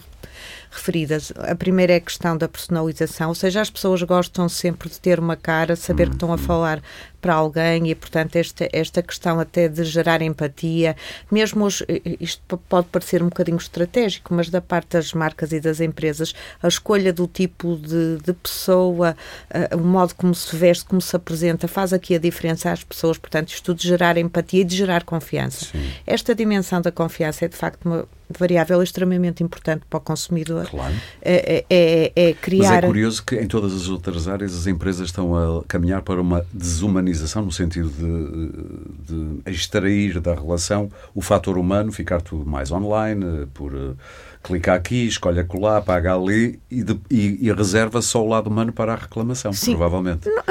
[0.76, 1.32] referidas.
[1.36, 5.18] A primeira é a questão da personalização, ou seja, as pessoas gostam sempre de ter
[5.18, 6.38] uma cara, saber que estão a uhum.
[6.38, 6.82] falar
[7.20, 10.94] para alguém e, portanto, esta, esta questão até de gerar empatia,
[11.28, 11.82] mesmo os,
[12.20, 16.68] isto pode parecer um bocadinho estratégico, mas da parte das marcas e das empresas, a
[16.68, 19.16] escolha do tipo de, de pessoa,
[19.50, 23.18] uh, o modo como se veste, como se apresenta, faz aqui a diferença às pessoas,
[23.18, 25.64] portanto, isto de gerar empatia e de gerar confiança.
[25.64, 25.90] Sim.
[26.06, 30.68] Esta dimensão da confiança é, de facto, uma variável extremamente importante para o consumidor.
[30.68, 30.94] Claro.
[31.22, 32.68] É, é, é, criar.
[32.68, 36.20] Mas é curioso que em todas as outras áreas as empresas estão a caminhar para
[36.20, 42.70] uma desumanização, no sentido de, de extrair da relação o fator humano, ficar tudo mais
[42.70, 43.96] online, por uh,
[44.42, 48.72] clicar aqui, escolhe acolá, paga ali e, de, e, e reserva só o lado humano
[48.72, 49.76] para a reclamação, Sim.
[49.76, 50.28] provavelmente.
[50.28, 50.42] Não,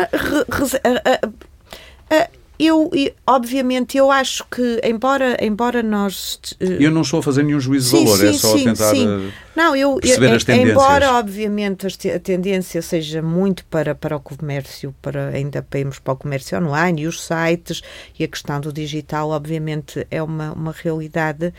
[2.58, 2.89] eu,
[3.28, 6.39] obviamente, eu acho que, embora, embora nós.
[6.62, 6.65] Uh...
[6.80, 8.63] Eu não estou a fazer nenhum juízo sim, de valor, é sim, é só sim,
[8.63, 9.08] tentar sim.
[9.08, 10.72] Eh, não, eu, perceber eu, as tendências.
[10.72, 16.13] Embora, obviamente, a tendência seja muito para, para o comércio, para ainda para irmos para
[16.13, 17.82] o comércio online e os sites
[18.18, 21.54] e a questão do digital, obviamente, é uma, uma realidade.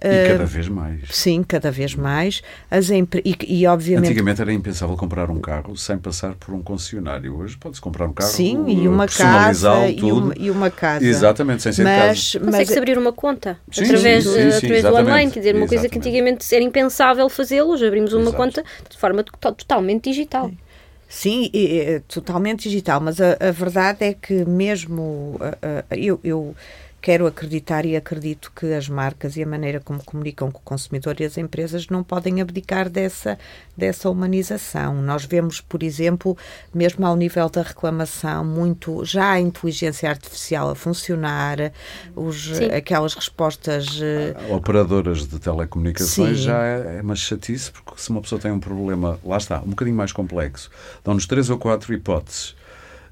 [0.00, 1.00] E cada vez mais.
[1.10, 2.40] Sim, cada vez mais.
[2.70, 3.04] As e,
[3.48, 4.06] e, obviamente...
[4.06, 7.36] Antigamente era impensável comprar um carro sem passar por um concessionário.
[7.36, 11.04] Hoje pode-se comprar um carro, Sim, e uma casa, e uma, e uma, casa.
[11.04, 12.44] Exatamente, sem ser mas, casa.
[12.44, 12.78] Consegue-se mas...
[12.78, 15.30] abrir uma conta sim, através, sim, sim, através do online.
[15.32, 17.70] Quer dizer, uma coisa que antigamente era impensável fazê-lo.
[17.70, 18.36] Hoje abrimos uma Exato.
[18.36, 20.50] conta de forma totalmente digital.
[21.08, 25.40] Sim, é, totalmente digital, mas a, a, verdade é que mesmo
[25.90, 26.54] eu, eu
[27.00, 31.20] quero acreditar e acredito que as marcas e a maneira como comunicam com o consumidor
[31.20, 33.38] e as empresas não podem abdicar dessa,
[33.76, 35.00] dessa humanização.
[35.00, 36.36] Nós vemos, por exemplo,
[36.74, 41.72] mesmo ao nível da reclamação, muito já a inteligência artificial a funcionar,
[42.16, 44.00] os, aquelas respostas.
[44.00, 46.44] Uh, Operadoras de telecomunicações Sim.
[46.44, 49.70] já é, é uma chatice, porque se uma pessoa tem um problema, lá está, um
[49.70, 50.70] bocadinho mais complexo,
[51.04, 52.57] dão-nos três ou quatro hipóteses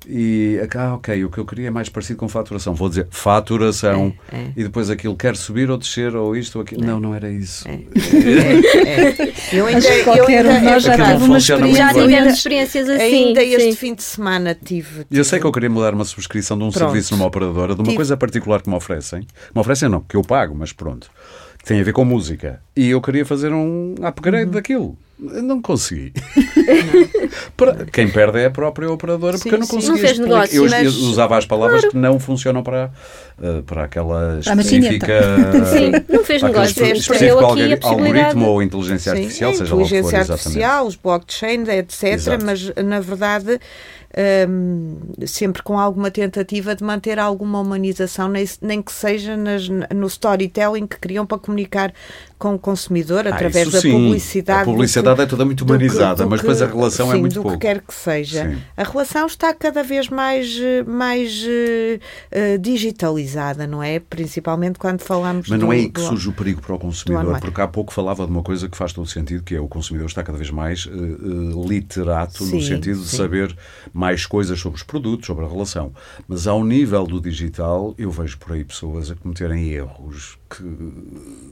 [0.09, 2.75] e ah, ok, o que eu queria é mais parecido com faturação.
[2.75, 4.53] Vou dizer faturação é, é.
[4.57, 6.85] e depois aquilo quer subir ou descer ou isto ou aquilo.
[6.85, 6.87] É.
[6.87, 7.69] Não, não era isso.
[7.69, 7.73] É.
[7.73, 9.33] É.
[9.53, 11.77] eu ainda, um nós já teve uma experiência.
[11.77, 13.27] Já tivemos experiências assim.
[13.27, 13.77] Ainda este sim.
[13.77, 16.71] fim de semana tive, tive, Eu sei que eu queria mudar uma subscrição de um
[16.71, 16.91] pronto.
[16.91, 17.97] serviço numa operadora, de uma tive.
[17.97, 19.21] coisa particular que me oferecem.
[19.21, 21.11] Me oferecem não, que eu pago, mas pronto.
[21.67, 22.61] Tem a ver com música.
[22.77, 24.51] E eu queria fazer um upgrade uhum.
[24.53, 26.13] daquilo Não consegui.
[27.57, 29.75] para, quem perde é a própria operadora, porque Sim, eu não sim.
[29.75, 29.93] consegui.
[29.93, 30.35] Não fez explicar.
[30.35, 32.93] negócio, eu, mas- usava as palavras que não funcionam para,
[33.43, 35.21] eh, para aquela Para específica.
[35.67, 36.85] Sim, não fez negócio.
[36.85, 37.87] Específico Perdeu aqui a possibilidade.
[37.87, 40.47] algoritmo ou inteligência Sim, artificial, a seja lá o que for, inteligência exatamente.
[40.47, 42.03] artificial, os blockchains, etc.
[42.05, 42.45] Exato.
[42.45, 43.61] Mas, na verdade,
[44.49, 50.07] hum, sempre com alguma tentativa de manter alguma humanização, nem, nem que seja nas- no
[50.07, 51.93] storytelling que criam para comunicar
[52.39, 53.91] com o consumidor Ah, através da sim.
[53.93, 54.63] publicidade.
[54.63, 57.11] A publicidade que- é toda muito do que- humanizada, do mas que- depois a relação
[57.11, 57.59] é sim, muito do pouco.
[57.59, 58.51] que quer que seja.
[58.51, 58.59] Sim.
[58.77, 61.45] A relação está cada vez mais, mais
[62.31, 63.99] eh, digitalizada, não é?
[63.99, 67.41] Principalmente quando falamos Mas não do- é aí que surge o perigo para o consumidor,
[67.41, 70.07] porque há pouco falava de uma coisa que faz todo sentido, que é o consumidor
[70.09, 73.57] está cada vez mais eh, literato no sentido de saber
[73.93, 75.93] mais coisas sobre os produtos, sobre a relação.
[76.29, 80.63] Mas ao nível do digital, eu vejo por aí pessoas a cometerem erros que,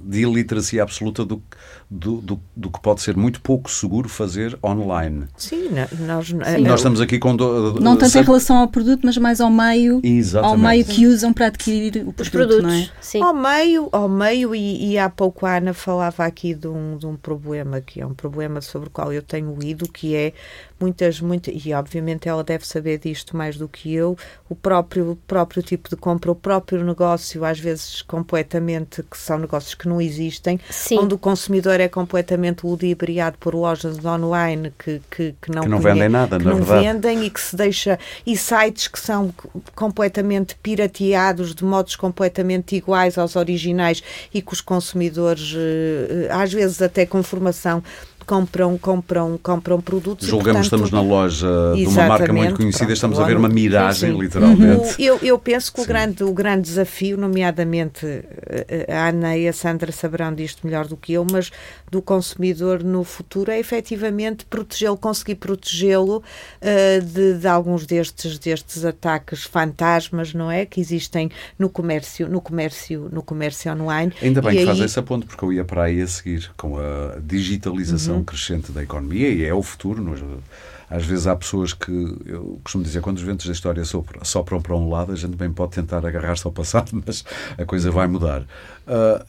[0.05, 1.43] de iliteracia absoluta do,
[1.91, 5.27] do, do, do que pode ser muito pouco seguro fazer online.
[5.37, 5.71] Sim,
[6.07, 7.35] nós, E nós estamos aqui com...
[7.35, 10.01] do- Não tanto em sempre- relação ao produto, mas mais ao meio,
[10.43, 12.63] ao meio que usam para adquirir o produto, Os produtos.
[12.63, 12.89] não é?
[13.01, 13.23] Sim.
[13.23, 17.07] Ao meio, ao meio e, e há pouco a Ana falava aqui de um, de
[17.07, 20.33] um problema, que é um problema sobre o qual eu tenho lido, que é
[20.81, 24.17] muitas, muitas, e obviamente ela deve saber disto mais do que eu,
[24.49, 29.39] o próprio, o próprio tipo de compra, o próprio negócio, às vezes completamente, que são
[29.39, 30.99] negócios que não existem, Sim.
[30.99, 35.79] onde o consumidor é completamente ludibriado por lojas online que, que, que não, Que não
[35.81, 36.87] vendem nada, que na não verdade.
[36.87, 39.33] vendem e que se deixa e sites que são
[39.75, 46.53] completamente pirateados de modos completamente iguais aos originais e que os consumidores eh, eh, às
[46.53, 47.83] vezes até com formação
[48.25, 52.85] compram compram compram produtos Julgamos que portanto, estamos na loja de uma marca muito conhecida,
[52.87, 54.23] pronto, estamos a ver uma miragem, sim, sim.
[54.23, 55.01] literalmente.
[55.01, 59.47] O- eu, eu penso que o grande, o grande desafio, nomeadamente eh, a Ana e
[59.49, 61.51] a Sandra saberão disto melhor do que eu, mas
[61.91, 66.23] do consumidor no futuro é efetivamente protegê-lo, conseguir protegê-lo
[66.61, 70.65] eh, de, de alguns destes, destes ataques fantasmas, não é?
[70.67, 74.13] Que existem no comércio, no comércio, no comércio online.
[74.23, 76.51] Ainda bem E que faz aí- esse ponto, porque eu ia para aí a seguir
[76.57, 78.14] com a digitalização Uhum.
[78.23, 80.43] Crescente da economia e é o futuro.
[80.89, 81.91] Às vezes há pessoas que,
[82.27, 83.83] eu costumo dizer, quando os ventos da história
[84.23, 87.25] sopram, para um lado, a gente bem pode tentar agarrar-se ao passado, mas
[87.59, 88.45] a coisa vai mudar.
[88.87, 89.25] Ah,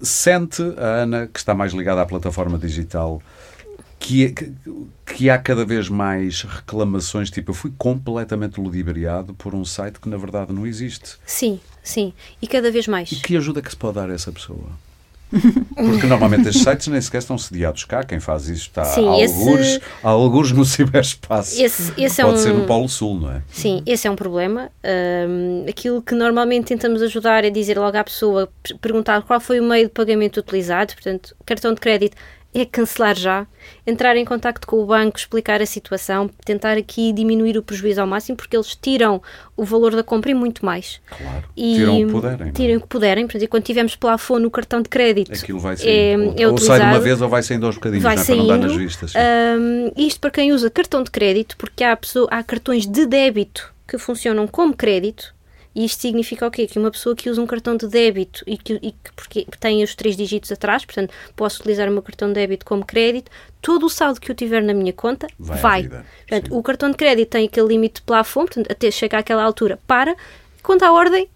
[0.00, 3.22] sente a Ana, que está mais ligada à plataforma digital,
[3.98, 4.52] que, que,
[5.06, 10.08] que há cada vez mais reclamações, tipo, eu fui completamente ludibriado por um site que
[10.08, 11.16] na verdade não existe.
[11.26, 12.12] Sim, sim.
[12.40, 13.10] E cada vez mais.
[13.10, 14.70] E que ajuda que se pode dar a essa pessoa?
[15.30, 18.02] Porque normalmente estes sites nem sequer estão sediados cá.
[18.02, 21.60] Quem faz isto está Sim, a, esse- algures, a algures no ciberespaço.
[21.62, 22.42] Esse, esse é Pode um...
[22.42, 23.42] ser no Polo Sul, não é?
[23.50, 24.70] Sim, esse é um problema.
[24.82, 28.48] Ahm, aquilo que normalmente tentamos ajudar é dizer logo à pessoa,
[28.80, 32.16] perguntar qual foi o meio de pagamento utilizado, portanto, cartão de crédito
[32.54, 33.46] é cancelar já,
[33.86, 38.06] entrar em contacto com o banco, explicar a situação, tentar aqui diminuir o prejuízo ao
[38.06, 39.22] máximo, porque eles tiram
[39.56, 41.00] o valor da compra e muito mais.
[41.08, 41.44] Claro.
[41.56, 42.48] E Tiram o que puderem.
[42.48, 42.52] é?
[42.52, 45.74] Tiram o que puderem, portanto, e quando tivermos plafond no cartão de crédito, Aquilo vai
[45.74, 45.88] é, ser.
[46.40, 48.24] é ou, ou sai de uma vez ou vai saindo aos bocadinhos, vai não é?
[48.24, 48.78] para não dar nas saindo.
[48.84, 49.12] vistas.
[49.14, 53.72] Ahm, isto para quem usa cartão de crédito, porque há, pessoa, há cartões de débito
[53.86, 55.34] que funcionam como crédito.
[55.78, 56.66] E isto significa o quê?
[56.66, 59.80] Que uma pessoa que usa um cartão de débito e que, e que porque tem
[59.84, 63.30] os três dígitos atrás, portanto, posso utilizar o meu cartão de débito como crédito,
[63.62, 65.88] todo o saldo que eu tiver na minha conta Vai à vai.
[65.88, 69.78] Portanto, o cartão de crédito tem aquele limite de plafond, portanto, até chegar àquela altura,
[69.86, 70.16] para,
[70.64, 71.28] conta a ordem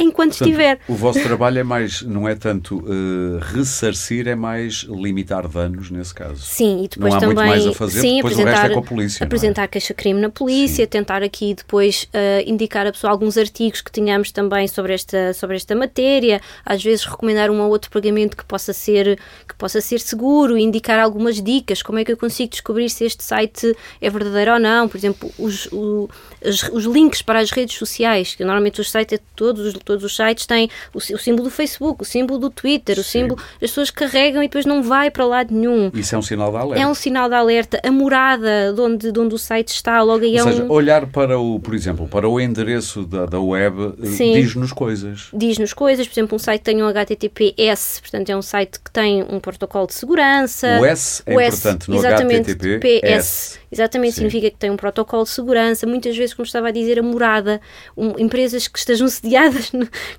[0.00, 0.78] enquanto Portanto, estiver.
[0.88, 6.14] O vosso trabalho é mais, não é tanto eh, ressarcir, é mais limitar danos nesse
[6.14, 6.42] caso.
[6.42, 8.70] Sim, e depois não há também muito mais a fazer, sim, depois o resto é
[8.70, 9.22] com a polícia.
[9.22, 9.26] é?
[9.26, 14.30] apresentar queixa-crime na polícia, tentar aqui depois eh, indicar a pessoa alguns artigos que tenhamos
[14.32, 18.72] também sobre esta, sobre esta matéria, às vezes recomendar um ou outro pagamento que possa
[18.72, 23.04] ser que possa ser seguro, indicar algumas dicas, como é que eu consigo descobrir se
[23.04, 26.08] este site é verdadeiro ou não, por exemplo, os, o-
[26.44, 30.14] as- os links para as redes sociais, que normalmente os sites, todos, os- todos os
[30.14, 33.22] sites têm o, o símbolo do Facebook, o símbolo do Twitter, o Sim.
[33.22, 35.90] símbolo, as pessoas carregam e depois não vai para lado nenhum.
[35.92, 36.82] Isso é um sinal de alerta.
[36.82, 37.80] É um sinal de alerta.
[37.84, 40.70] A morada de onde, de onde o site está, logo aí é Ou seja, um.
[40.70, 45.28] olhar para o, por exemplo, para o endereço da, da web eh, diz-nos coisas.
[45.32, 49.24] Diz-nos coisas, por exemplo, um site tem um HTTPS, portanto é um site que tem
[49.28, 50.78] um protocolo de segurança.
[50.80, 53.59] O S é O S, importante no exatamente, HTTPS.
[53.72, 54.16] Exatamente, Sim.
[54.22, 55.86] significa que tem um protocolo de segurança.
[55.86, 57.60] Muitas vezes, como estava a dizer, a morada,
[57.96, 59.70] um- empresas que estejam sediadas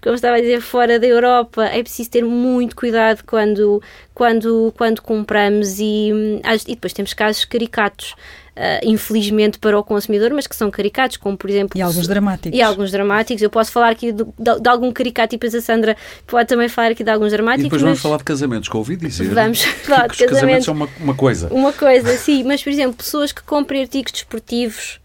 [0.02, 3.82] como estava a dizer, fora da Europa, é preciso ter muito cuidado quando,
[4.14, 8.16] quando, quando compramos e, hum, e depois temos casos caricatos.
[8.52, 11.80] Uh, infelizmente para o consumidor, mas que são caricatos, como por exemplo.
[11.80, 12.60] E alguns dramáticos.
[12.60, 13.42] E alguns dramáticos.
[13.42, 15.96] Eu posso falar aqui de, de, de algum caricato e depois a Sandra
[16.28, 17.68] pode também falar aqui de alguns dramáticos.
[17.68, 19.30] E depois vamos falar de casamentos, que ouvi dizer.
[19.30, 20.26] Vamos falar de casamentos.
[20.26, 21.48] casamentos são uma, uma coisa.
[21.48, 25.00] Uma coisa, sim, mas por exemplo, pessoas que comprem artigos desportivos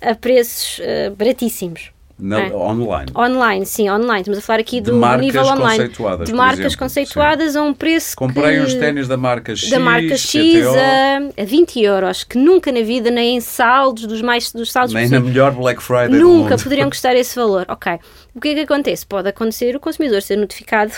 [0.00, 1.90] a preços uh, baratíssimos.
[2.18, 2.54] Não, é.
[2.54, 3.12] Online.
[3.14, 4.20] Online, sim, online.
[4.20, 5.78] Estamos a falar aqui de do nível online.
[5.78, 7.58] Conceituadas, de marcas exemplo, conceituadas sim.
[7.58, 11.44] a um preço Comprei que, uns ténis da marca X, da marca X a, a
[11.44, 15.20] 20 euros, que nunca na vida, nem em saldos, dos mais dos saldos Nem na
[15.20, 17.66] melhor Black Friday Nunca poderiam custar esse valor.
[17.68, 17.98] Ok.
[18.34, 19.04] O que é que acontece?
[19.04, 20.92] Pode acontecer o consumidor ser notificado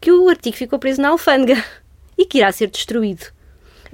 [0.00, 1.62] que o artigo ficou preso na alfândega
[2.16, 3.35] e que irá ser destruído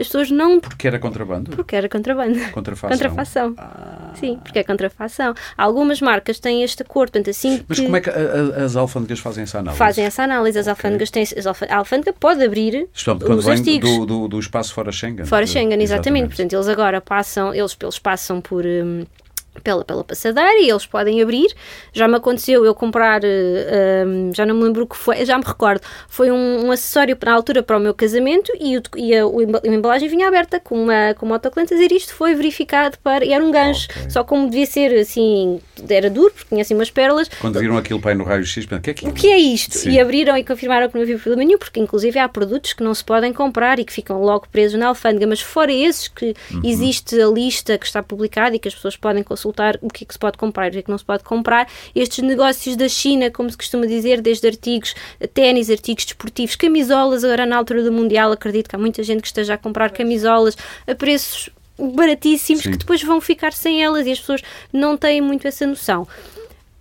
[0.03, 0.61] as pessoas não.
[0.61, 1.51] Porque era contrabando?
[1.51, 2.39] Porque era contrabando.
[2.51, 2.91] Contrafação.
[2.91, 3.55] Contrafação.
[3.57, 4.13] Ah.
[4.15, 5.35] Sim, porque é contrafação.
[5.57, 7.65] Algumas marcas têm este acordo, portanto, assim.
[7.67, 7.85] Mas que...
[7.85, 9.79] como é que a, a, as alfândegas fazem essa análise?
[9.79, 10.59] Fazem essa análise.
[10.59, 10.73] As okay.
[10.73, 11.23] alfândegas têm.
[11.23, 11.63] As alf...
[11.63, 12.89] A alfândega pode abrir.
[12.93, 13.91] Portanto, quando os vem artigos.
[13.91, 15.25] Do, do, do, espaço fora Schengen.
[15.25, 15.85] Fora Schengen, exatamente.
[15.85, 16.29] exatamente.
[16.29, 17.55] Portanto, eles agora passam.
[17.55, 18.65] Eles, eles passam por.
[18.65, 19.05] Hum,
[19.63, 21.53] pela, pela passadeira e eles podem abrir.
[21.93, 25.37] Já me aconteceu eu comprar, uh, um, já não me lembro o que foi, já
[25.37, 29.15] me recordo, foi um, um acessório na altura para o meu casamento e, o, e
[29.15, 32.99] a, a, embalagem vinha aberta com uma, com uma autocolante a dizer isto foi verificado
[33.03, 33.25] para.
[33.25, 33.89] e era um gancho.
[33.91, 34.11] Okay.
[34.11, 37.29] Só como devia ser assim, era duro, porque tinha assim umas pérolas.
[37.41, 39.79] Quando viram aquilo para aí no raio-x, o que é que O que é isto?
[39.79, 39.91] Sim.
[39.91, 42.95] E abriram e confirmaram que não havia problema nenhum, porque inclusive há produtos que não
[42.95, 46.61] se podem comprar e que ficam logo presos na alfândega, mas fora esses que uhum.
[46.65, 50.05] existe a lista que está publicada e que as pessoas podem consultar consultar o que
[50.05, 51.69] é que se pode comprar e o que é que não se pode comprar.
[51.95, 54.95] Estes negócios da China, como se costuma dizer, desde artigos,
[55.35, 59.27] ténis, artigos desportivos, camisolas, agora na altura do Mundial, acredito que há muita gente que
[59.27, 62.71] esteja a comprar camisolas a preços baratíssimos Sim.
[62.71, 66.07] que depois vão ficar sem elas e as pessoas não têm muito essa noção.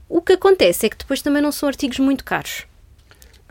[0.08, 2.66] O que acontece é que depois também não são artigos muito caros.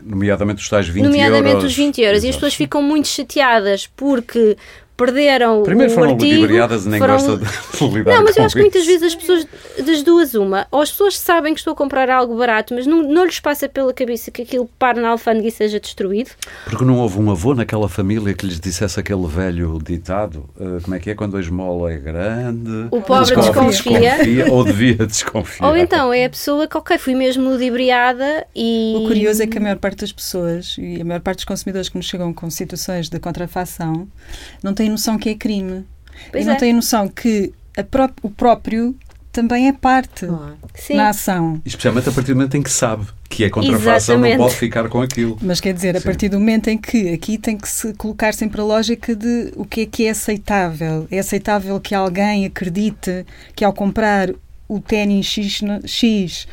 [0.03, 1.71] Nomeadamente os tais 20 Nomeadamente euros.
[1.71, 2.17] os 20 euros.
[2.17, 2.25] Exato.
[2.25, 4.57] E as pessoas ficam muito chateadas porque
[5.01, 6.31] perderam Primeiro o foram artigo.
[6.31, 7.13] ludibriadas e nem foram...
[7.15, 9.47] gosta de lidar Não, mas eu acho que muitas vezes as pessoas,
[9.83, 13.01] das duas, uma, ou as pessoas sabem que estou a comprar algo barato, mas não,
[13.01, 16.31] não lhes passa pela cabeça que aquilo pare na alfândega e seja destruído.
[16.65, 20.95] Porque não houve um avô naquela família que lhes dissesse aquele velho ditado, uh, como
[20.95, 22.87] é que é, quando a esmola é grande...
[22.91, 24.17] O pobre desconfia.
[24.17, 24.51] desconfia.
[24.51, 25.67] ou devia desconfiar.
[25.67, 28.93] Ou então é a pessoa que, ok, fui mesmo ludibriada e...
[28.97, 31.89] O curioso é que a maior parte das pessoas e a maior parte dos consumidores
[31.89, 34.07] que nos chegam com situações de contrafação
[34.61, 35.85] não têm noção que é crime.
[36.31, 36.57] Pois e não é.
[36.57, 37.53] têm noção que
[37.89, 38.95] pró o próprio
[39.31, 40.93] também é parte oh.
[40.93, 41.61] na ação.
[41.65, 45.01] Especialmente a partir do momento em que sabe que é contrafação, não pode ficar com
[45.01, 45.37] aquilo.
[45.41, 46.05] Mas quer dizer, a Sim.
[46.05, 49.63] partir do momento em que aqui tem que se colocar sempre a lógica de o
[49.63, 51.07] que é que é aceitável.
[51.09, 53.25] É aceitável que alguém acredite
[53.55, 54.29] que ao comprar
[54.67, 56.47] o ténis X, X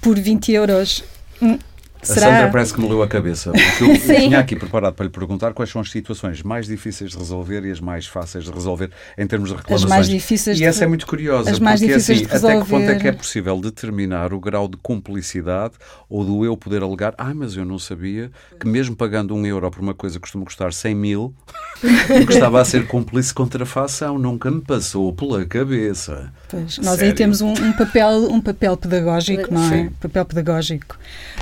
[0.00, 1.04] por 20 euros
[1.40, 1.58] hum,
[2.02, 2.26] Será?
[2.26, 3.52] A Sandra parece que me leu a cabeça.
[3.52, 7.18] Porque eu tinha aqui preparado para lhe perguntar quais são as situações mais difíceis de
[7.18, 9.84] resolver e as mais fáceis de resolver em termos de reclamações.
[9.84, 10.84] As mais difíceis e essa de...
[10.84, 12.56] é muito curiosa, as mais porque difíceis assim, de resolver...
[12.56, 15.74] até que ponto é que é possível determinar o grau de cumplicidade
[16.08, 19.70] ou do eu poder alegar, ah, mas eu não sabia que mesmo pagando um euro
[19.70, 21.34] por uma coisa que costuma custar 100 mil,
[22.26, 24.18] que estava a ser cúmplice contra a facção.
[24.18, 26.32] Nunca me passou pela cabeça.
[26.52, 27.06] Pois, nós Sério?
[27.06, 29.84] aí temos um, um, papel, um papel pedagógico, não é?
[29.84, 29.90] Sim.
[29.98, 30.98] Papel pedagógico.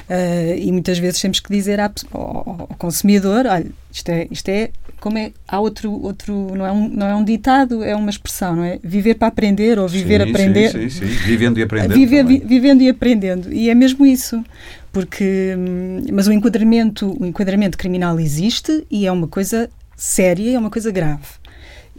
[0.08, 4.70] Uh, e muitas vezes temos que dizer ao, ao, consumidor, olha, isto é, isto é
[5.00, 8.54] como é, há outro, outro não, é um, não é um ditado, é uma expressão,
[8.54, 8.78] não é?
[8.84, 10.70] Viver para aprender ou viver sim, aprender.
[10.70, 11.94] Sim, sim, sim, vivendo e aprendendo.
[11.94, 13.52] Viver, vi, vivendo e aprendendo.
[13.52, 14.44] E é mesmo isso.
[14.92, 20.58] Porque, hum, mas o enquadramento, o enquadramento criminal existe e é uma coisa séria, é
[20.58, 21.39] uma coisa grave.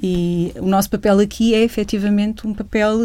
[0.02, 2.98] E o nosso papel aqui é efetivamente um papel,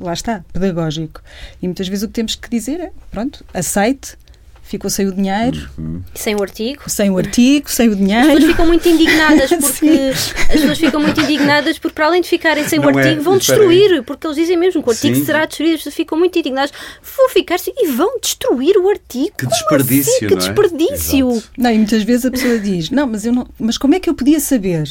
[0.00, 1.20] lá está, pedagógico.
[1.60, 4.16] E muitas vezes o que temos que dizer é: pronto, aceite,
[4.62, 5.68] ficou sem o dinheiro.
[5.76, 6.02] Uhum.
[6.14, 6.82] Sem o artigo.
[6.88, 8.28] Sem o artigo, sem o dinheiro.
[8.28, 12.28] As pessoas ficam muito indignadas porque as pessoas ficam muito indignadas porque para além de
[12.28, 14.92] ficarem sem não o é, artigo é, vão destruir, porque eles dizem mesmo que o
[14.92, 15.24] artigo Sim.
[15.24, 16.72] será destruído, as pessoas ficam muito indignadas,
[17.16, 19.32] vão ficar e vão destruir o artigo.
[19.36, 20.26] Que desperdício, assim?
[20.28, 21.42] Que desperdício.
[21.56, 24.08] Não, e muitas vezes a pessoa diz: "Não, mas eu não, mas como é que
[24.08, 24.88] eu podia saber?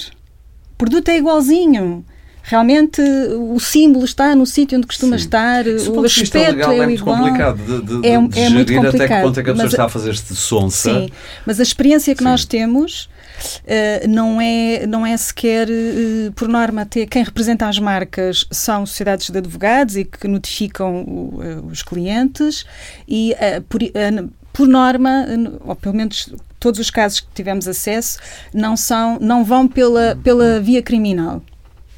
[0.74, 2.06] O produto é igualzinho."
[2.44, 5.24] realmente o símbolo está no sítio onde costuma Sim.
[5.24, 7.18] estar, o aspecto legal, é, é muito igual.
[7.18, 8.96] complicado de, de, é, de é muito complicado.
[8.96, 10.94] até que ponto é que a pessoa está a fazer este sonsa.
[10.94, 11.10] Sim,
[11.46, 12.30] mas a experiência que Sim.
[12.30, 13.10] nós temos
[13.64, 18.86] uh, não, é, não é sequer, uh, por norma, até quem representa as marcas são
[18.86, 22.66] sociedades de advogados e que notificam o, uh, os clientes
[23.08, 23.34] e
[23.70, 23.80] por,
[24.52, 25.26] por norma,
[25.66, 26.30] ou pelo menos
[26.64, 28.18] todos os casos que tivemos acesso,
[28.54, 31.42] não, são, não vão pela, pela via criminal.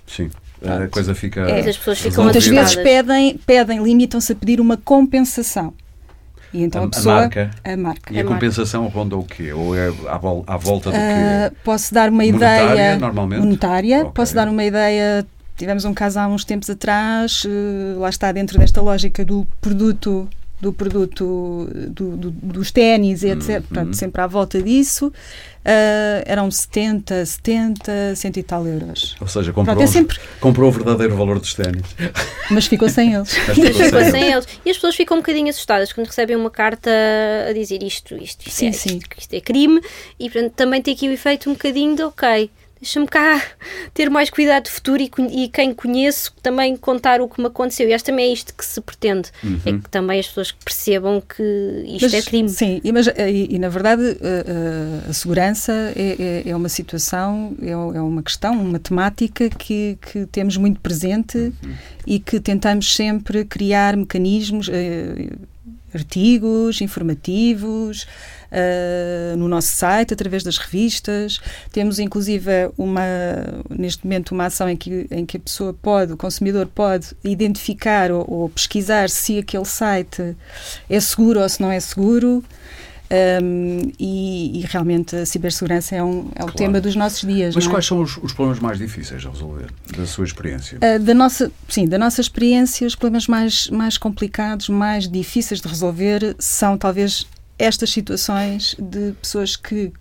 [0.08, 0.30] Sim.
[0.64, 1.42] A coisa fica.
[1.42, 1.60] É.
[1.70, 5.74] As pessoas ficam Muitas vezes pedem, pedem limitam-se a pedir uma compensação.
[6.52, 7.16] E então a, a pessoa.
[7.16, 7.52] marca.
[7.64, 8.14] A marca.
[8.14, 9.54] E a, A compensação ronda o quê?
[9.54, 11.56] Ou é à, vol- à volta do quê?
[11.64, 13.42] posso dar uma Monetária, ideia normalmente?
[13.42, 14.00] monetária.
[14.00, 14.12] Ok.
[14.16, 15.26] Posso dar uma ideia.
[15.58, 20.28] Tivemos um caso há uns tempos atrás, eh, lá está dentro desta lógica do produto
[20.66, 23.50] do produto do- do- dos ténis e etc.
[23.50, 23.62] Uhum.
[23.62, 25.14] Portanto, sempre à volta disso.
[25.64, 29.16] Ah, eram 70, 70, cento e tal euros.
[29.22, 31.86] Ou seja, comprou, Pronto, é sempre- comprou o verdadeiro valor dos ténis.
[32.52, 33.36] Mas ficou sem eles.
[33.48, 34.34] Mas ficou ficou sem sem ele.
[34.34, 34.48] eles.
[34.66, 36.90] E as pessoas ficam um bocadinho assustadas quando recebem uma carta
[37.50, 38.98] a dizer isto, isto, isto, Sim, é, sim.
[38.98, 39.82] isto, isto é crime.
[40.20, 42.50] E portanto, também tem aqui o efeito um bocadinho de ok.
[42.86, 43.42] Deixa-me cá
[43.96, 45.10] ter mais cuidado de futuro e,
[45.46, 47.90] e quem conheço também contar o que me aconteceu.
[47.90, 49.32] E acho também é isto que se pretende.
[49.66, 51.42] É que também as pessoas percebam que
[51.88, 52.48] isto Mas, é crime.
[52.48, 56.56] Sim, e, mas, eh, e, e, na verdade eh, eh, a segurança é, é, é
[56.56, 61.52] uma situação, é, é uma questão, uma temática que, que temos muito presente
[62.06, 65.32] e que tentamos sempre criar mecanismos, eh,
[65.92, 68.06] artigos informativos
[68.58, 71.42] eh, no nosso site, através das revistas.
[71.74, 73.04] Temos inclusive uma,
[73.70, 78.12] neste momento uma ação em que, em que a pessoa pode, o consumidor pode identificar
[78.12, 80.38] ou, ou pesquisar se aquele site
[80.90, 82.42] é seguro ou se não é seguro.
[83.12, 86.54] Um, e, e realmente a cibersegurança é um, é o Claro.
[86.54, 87.54] tema dos nossos dias.
[87.54, 87.70] Mas é?
[87.70, 90.80] quais são os, os problemas mais difíceis a resolver, da sua experiência?
[90.80, 95.68] Uh, da nossa, sim, da nossa experiência, os problemas mais, mais complicados, mais difíceis de
[95.68, 97.28] resolver são talvez
[97.58, 99.92] estas situações de pessoas que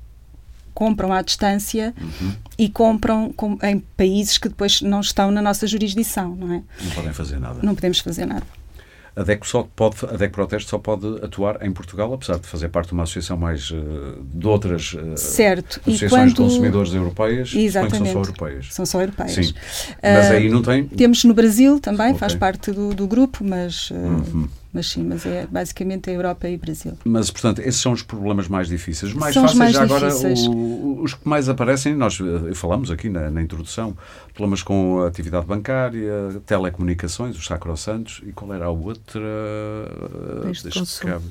[0.74, 2.32] compram à distância Uhum.
[2.58, 6.62] e compram com- em países que depois não estão na nossa jurisdição, não é?
[6.82, 7.60] Não podem fazer nada.
[7.62, 8.42] Não podemos fazer nada.
[9.16, 12.68] A DEC, só pode, a DEC Proteste só pode atuar em Portugal, apesar de fazer
[12.70, 15.80] parte de uma associação mais eh, de outras eh, Certo.
[15.86, 18.12] Associações de quando- consumidores europeias, que são Exatamente.
[18.12, 18.66] só europeias.
[18.72, 19.32] São só europeias.
[19.46, 19.54] Sim.
[20.02, 20.82] Mas Uh, aí não tem.
[20.88, 22.18] Temos no Brasil também, Ok.
[22.18, 24.48] faz parte do, do grupo, mas, uh, Uhum.
[24.74, 26.92] Mas sim, mas é basicamente a Europa e Brasil.
[27.04, 29.12] Mas, portanto, esses são os problemas mais difíceis.
[29.12, 30.46] Os mais São os fáceis, mais já agora, difíceis.
[30.48, 33.96] o- os que mais aparecem, nós eh, falamos aqui na, na introdução,
[34.34, 36.12] problemas com a atividade bancária,
[36.44, 39.20] telecomunicações, os sacrossantos, e qual era a outra?
[40.44, 41.22] Bens de consumo.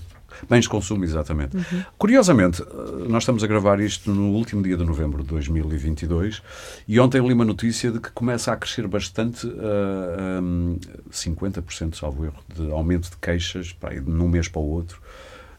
[0.49, 1.57] Bens de consumo, exatamente.
[1.97, 2.65] Curiosamente, eh,
[3.07, 6.41] nós estamos a gravar isto no último dia de novembro de 2022
[6.87, 10.77] e ontem li uma notícia de que começa a crescer bastante, uh, um,
[11.11, 15.01] 50%, salvo erro, de aumento de queixas aí de um mês para o outro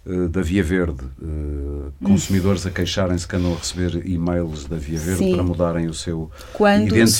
[0.07, 1.05] eh, da Via Verde.
[1.23, 5.35] eh, consumidores a queixarem-se que andam a receber e-mails da Via Verde Sim.
[5.35, 7.17] para mudarem o seu Quando, segundo os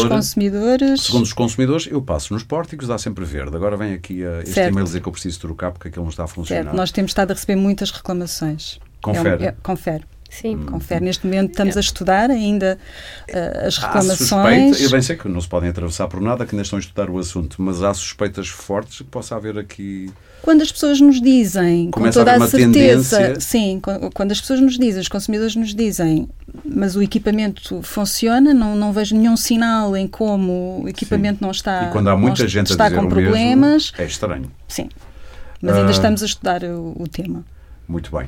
[0.00, 0.08] identificador.
[0.08, 3.56] consumidores, Segundo os consumidores, eu passo nos pórticos, dá sempre verde.
[3.56, 4.72] Agora vem aqui a, este Certo.
[4.72, 6.64] e-mail dizer que eu preciso trocar porque aquilo não está a funcionar.
[6.64, 8.78] certo, nós temos estado a receber muitas reclamações.
[9.02, 9.44] Confere.
[9.44, 10.04] É, um- é, confere.
[10.30, 10.58] Sim.
[10.64, 11.04] Confere.
[11.04, 12.78] Neste momento estamos a estudar ainda
[13.28, 14.18] uh, as Há reclamações.
[14.28, 16.80] suspeita, eu bem sei que não se podem atravessar por nada, que ainda estão a
[16.80, 20.10] estudar o assunto, mas há suspeitas fortes que possa haver aqui.
[20.42, 23.40] Quando as pessoas nos dizem, Começa com toda a a, certeza, tendência.
[23.40, 26.28] sim, quan- quando as pessoas nos dizem, os consumidores nos dizem,
[26.64, 31.88] mas o equipamento funciona, não, não vejo nenhum sinal em como o equipamento não está,
[31.88, 34.50] e quando há muita gente a está dizer com problemas, mesmo, é estranho.
[34.68, 34.88] sim.
[35.60, 35.90] Mas ainda Ah.
[35.90, 37.44] estamos a estudar o, o tema.
[37.86, 38.26] Muito bem.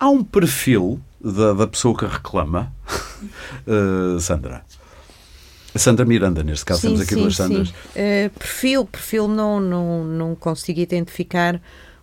[0.00, 2.72] Há um perfil da, da pessoa que reclama,
[3.66, 4.64] eh, Sandra.
[5.74, 7.72] Sandra Miranda, neste caso, temos aqui duas Sandras.
[7.94, 11.60] Eh, perfil, perfil não, não, não consigo identificar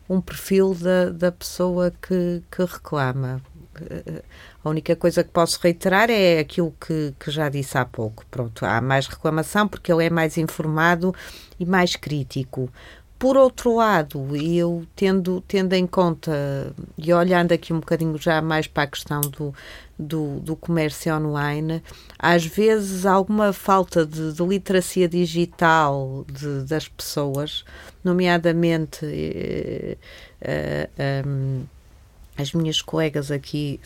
[0.10, 3.42] um perfil da, da pessoa que, que reclama.
[3.80, 4.24] Eh,
[4.64, 8.26] A única coisa que posso reiterar é aquilo que, que já disse há pouco.
[8.30, 11.14] Pronto, há mais reclamação porque ele é mais informado
[11.60, 12.70] e mais crítico.
[13.20, 18.66] Por outro lado, eu tendo, tendo em conta e olhando aqui um bocadinho já mais
[18.66, 19.54] para a questão do,
[19.98, 21.84] do, do comércio online,
[22.18, 27.66] às vezes alguma falta de, de literacia digital de- das pessoas,
[28.06, 29.98] nomeadamente eh,
[30.42, 30.90] eh,
[31.26, 31.68] em,
[32.38, 33.82] as minhas colegas aqui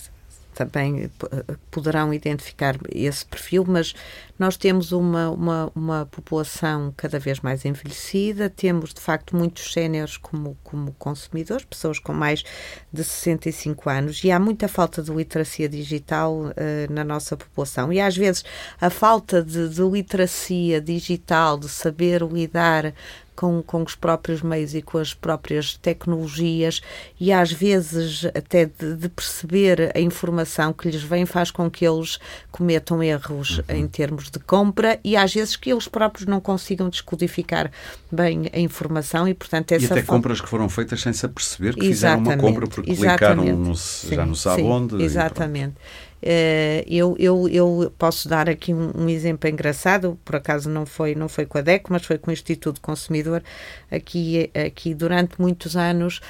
[0.53, 1.27] também p-
[1.71, 3.95] poderão identificar esse perfil, mas
[4.37, 10.17] nós temos uma, uma, uma população cada vez mais envelhecida, temos de facto muitos séniores
[10.17, 12.43] como, como consumidores, pessoas com mais
[12.91, 17.93] de 65 anos, e há muita falta de literacia digital eh, na nossa população.
[17.93, 18.43] E às vezes
[18.81, 22.93] a falta de, de literacia digital, de saber lidar
[23.35, 26.81] com, com os próprios meios e com as próprias tecnologias
[27.19, 31.85] e às vezes até de, de perceber a informação que lhes vem faz com que
[31.85, 32.19] eles
[32.51, 37.71] cometam erros em termos de compra e às vezes que eles próprios não consigam descodificar
[38.11, 41.25] bem a informação e portanto E essa até falta- compras que foram feitas sem se
[41.25, 44.07] aperceber que fizeram uma Exatamente, compra porque clicaram exatamente.
[44.09, 44.95] no, já não sabe sim, onde.
[44.97, 45.75] e Exatamente.
[46.23, 51.13] Uh, eu, eu, eu posso dar aqui um, um, exemplo engraçado, por acaso não foi,
[51.15, 53.43] não foi com a DECO, mas foi com o Instituto Consumidor.
[53.91, 56.21] Aqui, aqui durante muitos anos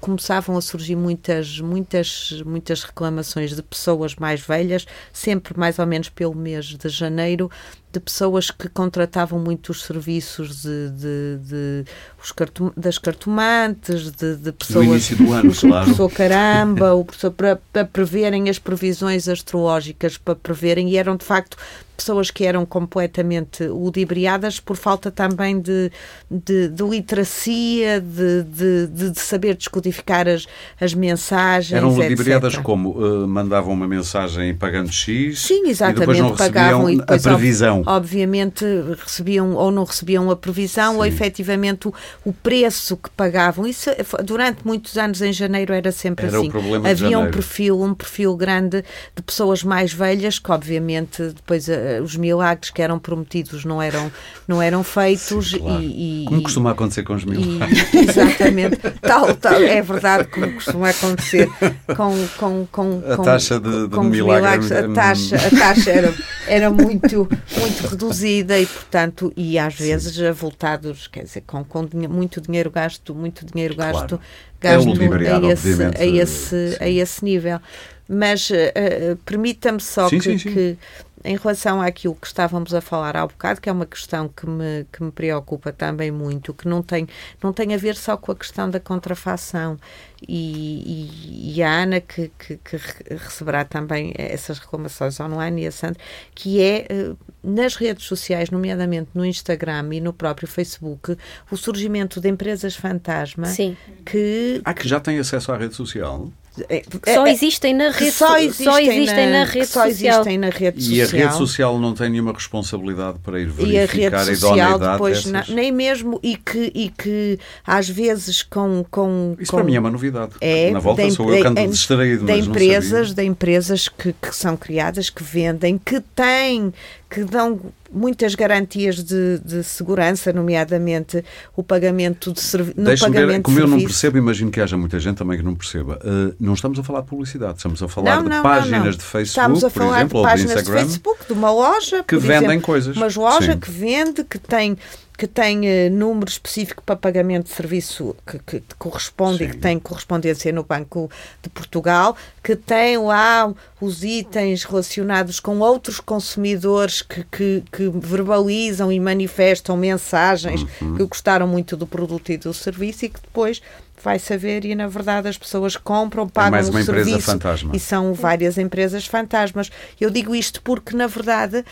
[0.00, 6.08] começavam a surgir muitas, muitas, muitas reclamações de pessoas mais velhas, sempre mais ou menos
[6.08, 7.50] pelo mês de janeiro,
[7.94, 11.84] de pessoas que contratavam muito os serviços de, de, de
[12.22, 14.86] os cartom, das cartomantes, de, de pessoas.
[14.86, 15.84] No início do ano, o claro.
[15.84, 21.24] professor Caramba, o professor para, para preverem as previsões astrológicas, para preverem, e eram de
[21.24, 21.56] facto
[21.96, 25.90] pessoas que eram completamente ludibriadas por falta também de,
[26.30, 30.46] de, de literacia, de, de, de, saber descodificar as,
[30.80, 31.72] as mensagens.
[31.72, 32.90] Eram ludibriadas como?
[32.90, 37.30] Uh, mandavam uma mensagem pagando X Sim, exatamente, e depois não pagavam e depois, a
[37.30, 37.82] previsão.
[37.86, 38.64] Obviamente
[38.98, 40.98] recebiam ou não recebiam a previsão Sim.
[40.98, 43.66] ou efetivamente o, o, preço que pagavam.
[43.66, 43.90] Isso
[44.24, 46.50] durante muitos anos em janeiro era sempre era assim.
[46.90, 48.84] Havia um perfil, um perfil grande
[49.14, 54.10] de pessoas mais velhas que obviamente depois uh, os milagres que eram prometidos não eram,
[54.46, 55.50] não eram feitos.
[55.50, 55.82] Sim, claro.
[55.82, 57.92] e, e, como costuma acontecer com os milagres.
[57.92, 61.48] E, exatamente, tal, tal, é verdade como costuma acontecer
[61.96, 64.70] com, com, com, a taxa de, de milagres.
[64.72, 66.14] A taxa, a taxa era,
[66.46, 67.28] era muito,
[67.58, 70.26] muito reduzida e, portanto, e às vezes Sim.
[70.26, 74.18] avultados, quer dizer, com, com muito dinheiro gasto, muito dinheiro gasto.
[74.18, 74.20] Claro.
[74.60, 74.88] Gasto
[75.22, 77.60] é a, esse, a, esse, a esse nível.
[78.08, 80.78] Mas uh, permita-me só sim, que, sim, que
[81.24, 84.86] em relação àquilo que estávamos a falar há bocado, que é uma questão que me,
[84.92, 87.08] que me preocupa também muito, que não tem,
[87.42, 89.78] não tem a ver só com a questão da contrafação.
[90.26, 92.76] E, e, e a Ana, que, que, que,
[93.10, 96.00] receberá também essas reclamações online, e a Sandra,
[96.34, 97.12] que é eh,
[97.42, 101.16] nas redes sociais, nomeadamente no Instagram e no próprio Facebook,
[101.50, 103.76] o surgimento de empresas fantasma Sim.
[104.04, 104.62] que.
[104.64, 106.30] Ah, que já têm acesso à rede social?
[106.68, 110.14] É, só é, existem na rede só existem, só existem na, na rede só social.
[110.20, 111.20] Existem na rede e social.
[111.20, 114.56] a rede social não tem nenhuma responsabilidade para ir verificar e a, rede a social
[114.56, 115.48] idoneidade depois dessas...
[115.48, 119.80] nem mesmo e que e que às vezes com com isso com, para mim é
[119.80, 124.12] uma novidade é, na volta sou eu que ando distraído de empresas de empresas que,
[124.12, 126.72] que são criadas que vendem que têm
[127.14, 127.60] que dão
[127.92, 133.00] muitas garantias de, de, segurança, nomeadamente o pagamento de serviços.
[133.08, 136.00] Ver, como eu não percebo, imagino que haja muita gente também que não perceba.
[136.02, 138.90] Uh, não estamos a falar de publicidade, estamos a falar não, de não, páginas não,
[138.90, 141.32] de Facebook, estamos a falar por exemplo, de páginas ou de Instagram, de Facebook, de
[141.32, 142.96] uma loja que vendem exemplo, coisas.
[142.96, 143.58] Uma loja Sim.
[143.60, 144.76] que vende, que tem
[145.16, 149.44] que tem uh, número específico para pagamento de serviço que, que, corresponde Sim.
[149.44, 151.08] e que tem correspondência no Banco
[151.42, 158.90] de Portugal, que tem lá os itens relacionados com outros consumidores que, que, que verbalizam
[158.90, 160.96] e manifestam mensagens uhum.
[160.96, 163.62] que gostaram muito do produto e do serviço e que depois
[164.02, 167.74] vai saber e na verdade as pessoas compram, pagam é mais uma o serviço fantasma.
[167.74, 169.70] e são várias empresas fantasmas.
[169.98, 171.64] Eu digo isto porque na verdade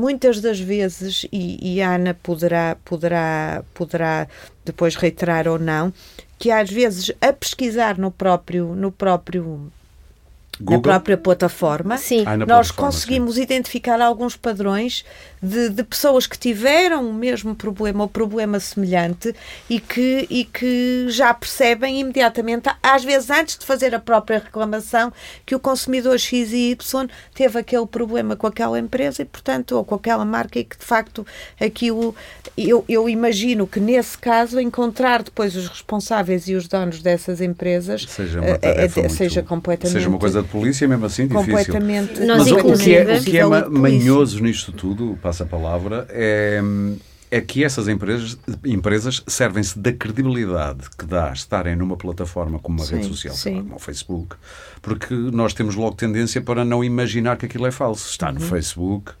[0.00, 4.26] muitas das vezes, e, e Ana poderá, poderá, poderá
[4.64, 5.92] depois reiterar ou não,
[6.38, 9.70] que às vezes a pesquisar no próprio, no próprio
[10.60, 10.76] Google?
[10.76, 12.22] na própria plataforma, Sim.
[12.26, 13.42] Ah, na nós plataforma, conseguimos sim.
[13.42, 15.04] identificar alguns padrões
[15.42, 19.34] de, de, pessoas que tiveram o mesmo problema ou problema semelhante
[19.70, 25.10] e que, e que já percebem imediatamente, às vezes antes de fazer a própria reclamação,
[25.46, 29.84] que o consumidor X e Y teve aquele problema com aquela empresa e, portanto, ou
[29.84, 31.26] com aquela marca e que de facto
[31.58, 32.14] aquilo.
[32.56, 38.06] Eu, eu imagino que nesse caso encontrar depois os responsáveis e os donos dessas empresas
[38.08, 39.94] seja, uma eh, muito, seja completamente.
[39.94, 41.46] seja uma coisa de polícia, mesmo assim, difícil.
[41.46, 42.20] Completamente.
[42.20, 45.46] Nós, Mas o, o que é, o que é ma- manhoso nisto tudo, passa a
[45.46, 46.60] palavra, é,
[47.30, 52.86] é que essas empresas, empresas servem-se da credibilidade que dá estarem numa plataforma como uma
[52.88, 53.40] rede Sim, social, sim.
[53.42, 54.36] sei lá, como o Facebook,
[54.82, 58.08] porque nós temos logo tendência para não imaginar que aquilo é falso.
[58.10, 58.34] Está Uhum.
[58.34, 59.12] no Facebook,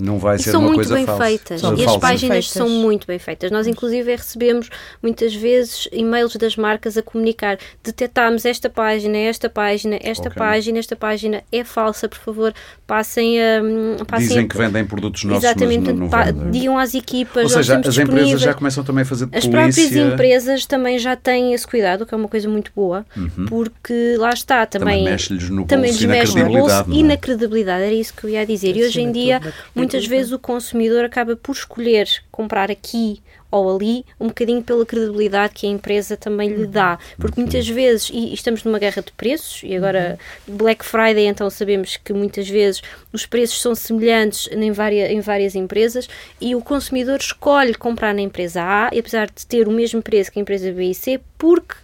[0.00, 1.24] não vai E ser são uma muito coisa bem falsa.
[1.24, 1.60] feitas.
[1.60, 1.82] Falsa.
[1.82, 2.50] E as páginas Feitas.
[2.50, 3.50] são muito bem feitas.
[3.50, 4.68] Nós, inclusive, recebemos
[5.02, 10.38] muitas vezes e-mails das marcas a comunicar: detectámos esta página, esta página, esta Ok.
[10.38, 12.54] página, esta página é falsa, por favor,
[12.86, 13.60] passem a.
[14.06, 16.50] Passem Dizem a- que vendem produtos nossos, Exatamente, mas não, não vendem.
[16.50, 19.82] digam às equipas, Ou seja, as empresas já começam também a fazer de As polícia.
[19.84, 23.04] próprias empresas também já têm esse cuidado, que é uma coisa muito boa,
[23.48, 24.90] porque lá está, também, Uhum.
[25.00, 27.12] Também mexe-lhes no também bolso lhes e na mexe no bolso credibilidade, e não é?
[27.12, 28.76] na credibilidade, era isso que eu ia dizer.
[28.76, 30.08] E hoje em de dia, na muitas credibilidade.
[30.08, 33.20] vezes o consumidor acaba por escolher comprar aqui
[33.50, 36.98] ou ali, um bocadinho pela credibilidade que a empresa também lhe dá.
[37.18, 41.96] Porque muitas vezes, e estamos numa guerra de preços, e agora Black Friday, então sabemos
[41.96, 42.80] que muitas vezes
[43.12, 46.08] os preços são semelhantes em várias, em várias empresas
[46.40, 50.38] e o consumidor escolhe comprar na empresa A, apesar de ter o mesmo preço que
[50.38, 51.74] a empresa B e C, porque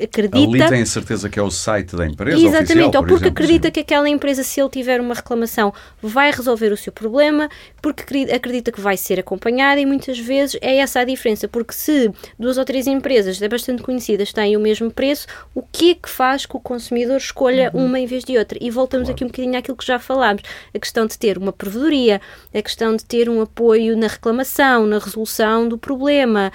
[0.00, 0.36] acredita.
[0.38, 3.28] Ali tem certeza que é o site da empresa Exatamente, oficial, ou por porque exemplo,
[3.28, 3.72] acredita sim.
[3.72, 7.48] que aquela empresa, se ele tiver uma reclamação, vai resolver o seu problema,
[7.80, 11.72] porque acre- acredita que vai ser acompanhada e muitas vezes é essa a diferença, porque
[11.74, 15.94] se duas ou três empresas é bastante conhecidas têm o mesmo preço, o que é
[15.94, 17.86] que faz que o consumidor escolha Uhum.
[17.86, 18.58] uma em vez de outra?
[18.60, 20.42] E voltamos aqui um bocadinho àquilo que já falámos,
[20.74, 22.20] a questão de ter uma provedoria,
[22.54, 26.50] a questão de ter um apoio na reclamação, na resolução do problema.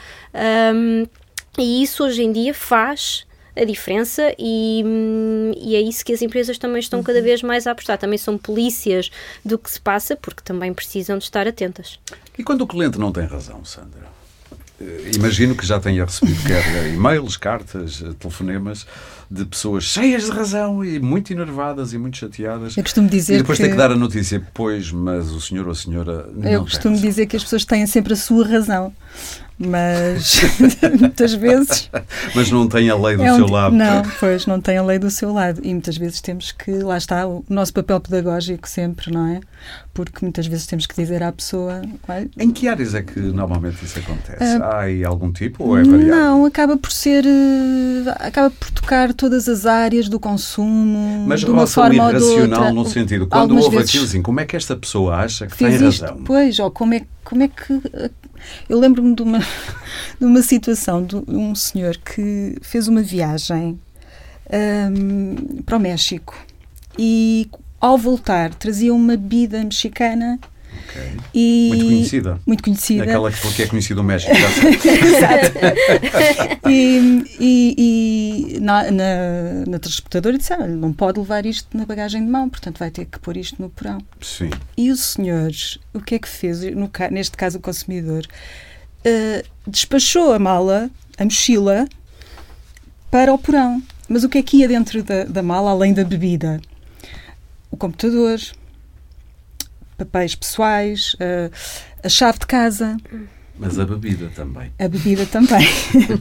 [0.74, 1.06] Hum,
[1.58, 3.27] e isso hoje em dia faz
[3.60, 4.84] a diferença e,
[5.58, 7.98] e é isso que as empresas também estão cada vez mais a apostar.
[7.98, 9.10] Também são polícias
[9.44, 12.00] do que se passa, porque também precisam de estar atentas.
[12.38, 14.08] E quando o cliente não tem razão, Sandra?
[14.80, 18.86] Eh, Imagino que já tenha recebido quer e-mails, cartas, eh, telefonemas
[19.30, 22.78] de pessoas cheias de razão e muito enervadas e muito chateadas.
[22.78, 25.66] Eu costumo dizer e depois que- tem que dar a notícia, pois, mas o senhor
[25.66, 27.10] ou a senhora não Eu costumo razão.
[27.10, 28.94] dizer que as pessoas têm sempre a sua razão,
[29.60, 30.40] mas
[31.00, 31.90] muitas vezes
[32.36, 33.76] Mas não tem a lei do é um- seu lado.
[33.76, 36.98] Não, pois não tem a lei do seu lado e muitas vezes temos que lá
[36.98, 39.40] está o nosso papel pedagógico sempre, não é?
[39.94, 43.84] Porque muitas vezes temos que dizer à pessoa, "Olha, Em que áreas é que normalmente
[43.84, 44.44] isso acontece?
[44.62, 46.08] Ah, Há aí algum tipo ou é variado?
[46.12, 51.52] não, acaba por ser, eh, acaba por tocar todas as áreas do consumo, Mas de
[51.52, 55.16] uma forma irracional no sentido, quando Algumas houve vezes aquilo como é que esta pessoa
[55.16, 56.24] acha que tem isto, razão?
[56.24, 57.82] pois, ou como é, como é que
[58.70, 59.40] eu lembro-me de uma,
[60.20, 63.80] de uma situação de um senhor que fez uma viagem
[64.52, 66.38] ahm, para o México
[66.98, 67.50] e
[67.82, 70.40] ao voltar trazia uma bebida mexicana
[70.90, 71.02] Ok.
[71.34, 72.40] e Muito conhecida.
[72.46, 74.34] muito conhecida Aquela que é conhecido no México.
[74.36, 74.78] já sei.
[76.70, 82.24] e, e- e na, na, na transportadora disse, "Ah, não pode levar isto na bagagem
[82.24, 84.00] de mão, portanto vai ter que pôr isto no porão.
[84.22, 84.50] Sim.
[84.78, 85.52] E o senhor,
[85.94, 86.62] o que é que fez?
[86.76, 88.26] No neste caso, o consumidor,
[89.04, 91.88] eh, despachou a mala, a mochila,
[93.12, 93.82] para o porão.
[94.10, 96.62] Mas o que é que ia dentro da, da mala, além da bebida?
[97.70, 98.40] O computador,
[99.98, 101.50] papéis pessoais, eh,
[102.04, 102.98] a chave de casa,
[103.58, 104.72] Mas a bebida também.
[104.80, 105.68] a bebida também.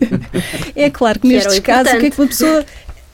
[0.74, 2.64] é claro que Que nestes casos, o que é que uma pessoa.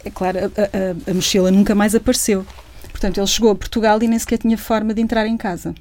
[0.04, 2.44] É claro, a, a- a mochila nunca mais apareceu.
[2.90, 5.74] Portanto, ele chegou a Portugal e nem sequer tinha forma de entrar em casa.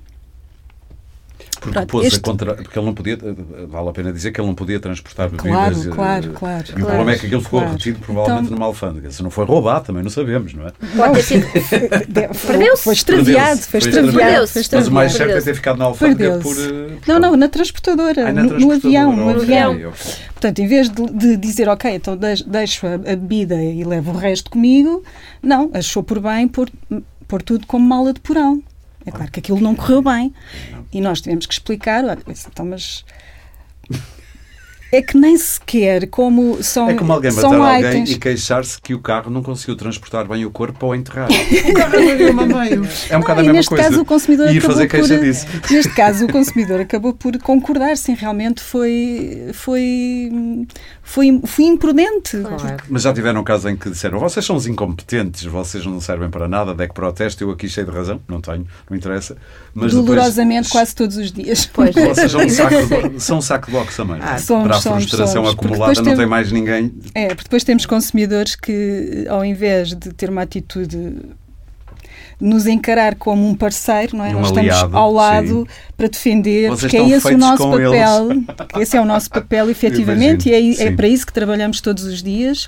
[1.59, 2.53] Porque, Pronto, este- contra...
[2.55, 3.17] porque ele não podia,
[3.67, 5.51] vale a pena dizer que ele não podia transportar bebidas.
[5.51, 7.75] Claro, eh, claro, claro, E o claro, problema é que aquilo ficou claro.
[7.75, 9.11] retido provavelmente Então- numa alfândega.
[9.11, 10.71] Se não foi roubado, também não sabemos, não é?
[10.97, 11.47] Pode ter sido.
[12.47, 12.83] Perdeu-se.
[12.83, 14.47] Foi extraviado, foi extraviado.
[14.73, 16.55] Mas o mais certo é ter ficado na alfândega por.
[16.57, 19.71] Eh, Não, não, na transportadora, Ah, na no, no transportadora, avião, no avião.
[19.73, 19.91] ok.
[20.33, 24.11] Portanto, em vez de, de dizer, ok, então deix- deixo a, a bebida e levo
[24.11, 25.03] o resto comigo,
[25.41, 26.67] não, achou por bem pôr,
[27.27, 28.61] pôr tudo como mala de porão.
[29.05, 30.33] É claro que aquilo não correu bem.
[30.91, 33.03] E nós tivemos que explicar, olha, então, mas...
[34.91, 38.93] É que nem sequer como são, É como alguém matar são alguém e queixar-se que
[38.93, 41.29] o carro não conseguiu transportar bem o corpo ao enterrar.
[41.31, 42.87] o carro não uma meio.
[43.09, 43.83] É um bocado a e mesma neste coisa.
[43.85, 45.45] caso o consumidor e fazer queixa por, disso.
[45.69, 50.31] Neste caso o consumidor acabou por concordar, sim, realmente foi foi
[51.03, 52.37] foi, foi imprudente.
[52.37, 52.83] Claro.
[52.89, 56.47] Mas já tiveram casos em que disseram vocês são os incompetentes, vocês não servem para
[56.47, 59.35] nada, deck protesto, eu aqui cheio de razão, não tenho, não interessa.
[59.73, 61.69] Mas Dolorosamente depois, quase todos os dias.
[61.71, 61.93] Pois.
[61.93, 64.17] Vocês são um saco de, são um saco de boxe também.
[64.21, 65.51] Ah, somos, para somos, frustração somos.
[65.53, 66.93] Acumulada não tem- tem mais ninguém.
[67.13, 71.15] É, porque depois temos consumidores que, ao invés de ter uma atitude de
[72.39, 74.31] nos encarar como um parceiro, não é?
[74.31, 77.69] E um Nós aliado, estamos ao lado para defender, Vocês porque é esse o nosso
[77.69, 78.29] papel.
[78.81, 80.95] Esse é o nosso papel, efetivamente, e Imagino, é, é sim.
[80.95, 82.67] para isso que trabalhamos todos os dias.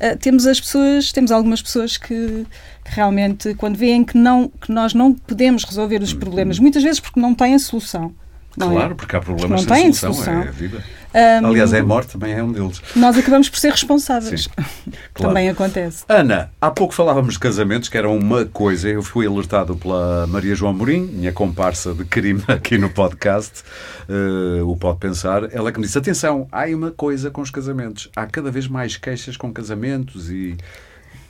[0.00, 2.46] Ah, temos as pessoas, temos algumas pessoas que, que
[2.86, 7.20] realmente, quando veem que, não, que nós não podemos resolver os problemas, muitas vezes porque
[7.20, 8.12] não têm a solução.
[8.56, 8.74] Não é?
[8.76, 10.42] Claro, porque há problemas Não sem solução, solução.
[10.42, 10.84] é a vida.
[11.14, 12.80] Ahm, Aliás, é a morte também é um deles.
[12.96, 14.44] Nós acabamos por ser responsáveis.
[14.44, 14.50] Sim,
[15.12, 15.34] claro.
[15.34, 16.04] Também acontece.
[16.08, 18.88] Ana, há pouco falávamos de casamentos, que era uma coisa.
[18.88, 23.62] Eu fui alertado pela Maria João Mourinho, minha comparsa de crime aqui no podcast,
[24.08, 25.54] eh, o Pode Pensar.
[25.54, 28.08] Ela que me disse: atenção, há aí uma coisa com os casamentos.
[28.16, 30.56] Há cada vez mais queixas com casamentos e.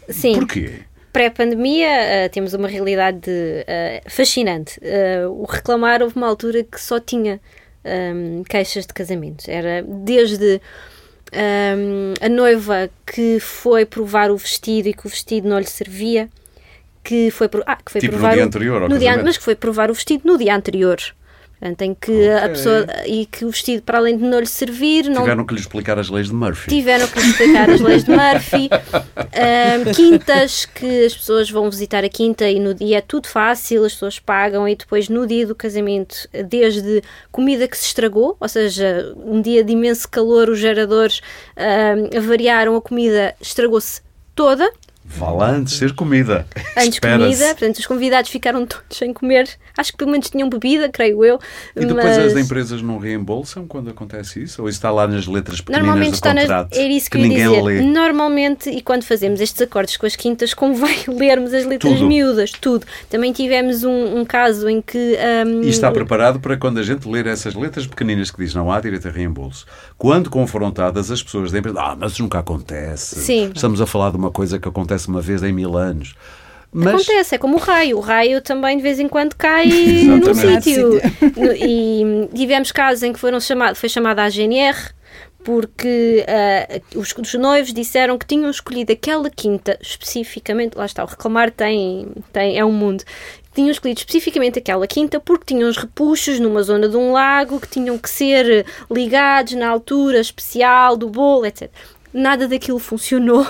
[0.08, 0.34] Sim.
[0.34, 0.80] Porquê?
[1.12, 4.78] Pré-pandemia, eh, temos uma realidade eh, fascinante.
[4.82, 7.38] Eh, o reclamar houve uma altura que só tinha
[7.84, 9.46] ehm, queixas de casamentos.
[9.46, 10.60] Era desde
[11.32, 16.30] ehm, a noiva que foi provar o vestido e que o vestido não lhe servia,
[17.04, 19.10] que foi, pro- ah, que foi Tipo no provar dia o- anterior ao no dia
[19.22, 20.98] mas que foi provar o vestido no dia anterior.
[21.62, 25.04] Portanto, em que a pessoa e que o vestido, para além de não lhe servir,
[25.04, 26.68] não Tiveram que lhe explicar as leis de Murphy.
[26.68, 28.68] tiveram que lhe explicar as leis de Murphy,
[29.32, 33.84] Ahm, quintas que as pessoas vão visitar a quinta e, no, e é tudo fácil,
[33.84, 37.00] as pessoas pagam e depois no dia do casamento, desde
[37.30, 41.20] comida que se estragou, ou seja, um dia de imenso calor, os geradores
[41.56, 44.02] ahm, avariaram, a comida estragou-se
[44.34, 44.68] toda,
[45.04, 46.46] Vá lá antes ser comida.
[46.76, 50.88] antes comida, portanto os convidados ficaram todos sem comer, acho que pelo menos tinham bebida,
[50.88, 51.38] creio eu.
[51.76, 52.18] E depois mas...
[52.18, 54.62] as empresas não reembolsam quando acontece isso?
[54.62, 56.44] Ou isso está lá nas letras pequeninas Normalmente do está nas.
[56.44, 57.62] contrato Era isso que, que ninguém dizer.
[57.62, 57.80] lê?
[57.82, 62.06] Normalmente, e quando fazemos estes acordos com as quintas, convém lermos as letras Tudo.
[62.06, 62.86] miúdas, tudo.
[63.10, 65.16] Também tivemos um, um caso em que.
[65.46, 68.70] hum, E está preparado para quando a gente ler essas letras pequeninas que diz não
[68.70, 69.66] há direito a reembolso.
[69.98, 73.16] Quando confrontadas, as pessoas da empresa, ah, mas isso nunca acontece.
[73.20, 73.50] Sim.
[73.54, 76.14] Estamos a falar de uma coisa que acontece uma vez em mil anos.
[76.74, 77.98] Mas Acontece, é como o raio.
[77.98, 79.66] O raio também de vez em quando cai
[80.06, 81.00] num sítio.
[81.60, 84.92] E tivemos casos em que foram chamado, foi chamada a GNR
[85.44, 91.06] porque ah, os, os noivos disseram que tinham escolhido aquela quinta especificamente, lá está, o
[91.06, 93.02] reclamar tem, tem é um mundo,
[93.54, 97.68] tinham escolhido especificamente aquela quinta porque tinham os repuxos numa zona de um lago que
[97.68, 101.70] tinham que ser ligados na altura especial do bolo, etc.
[102.12, 103.46] Nada daquilo funcionou.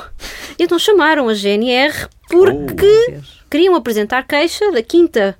[0.58, 1.92] Então chamaram a GNR
[2.28, 3.40] porque Deus.
[3.50, 5.36] queriam apresentar queixa da quinta.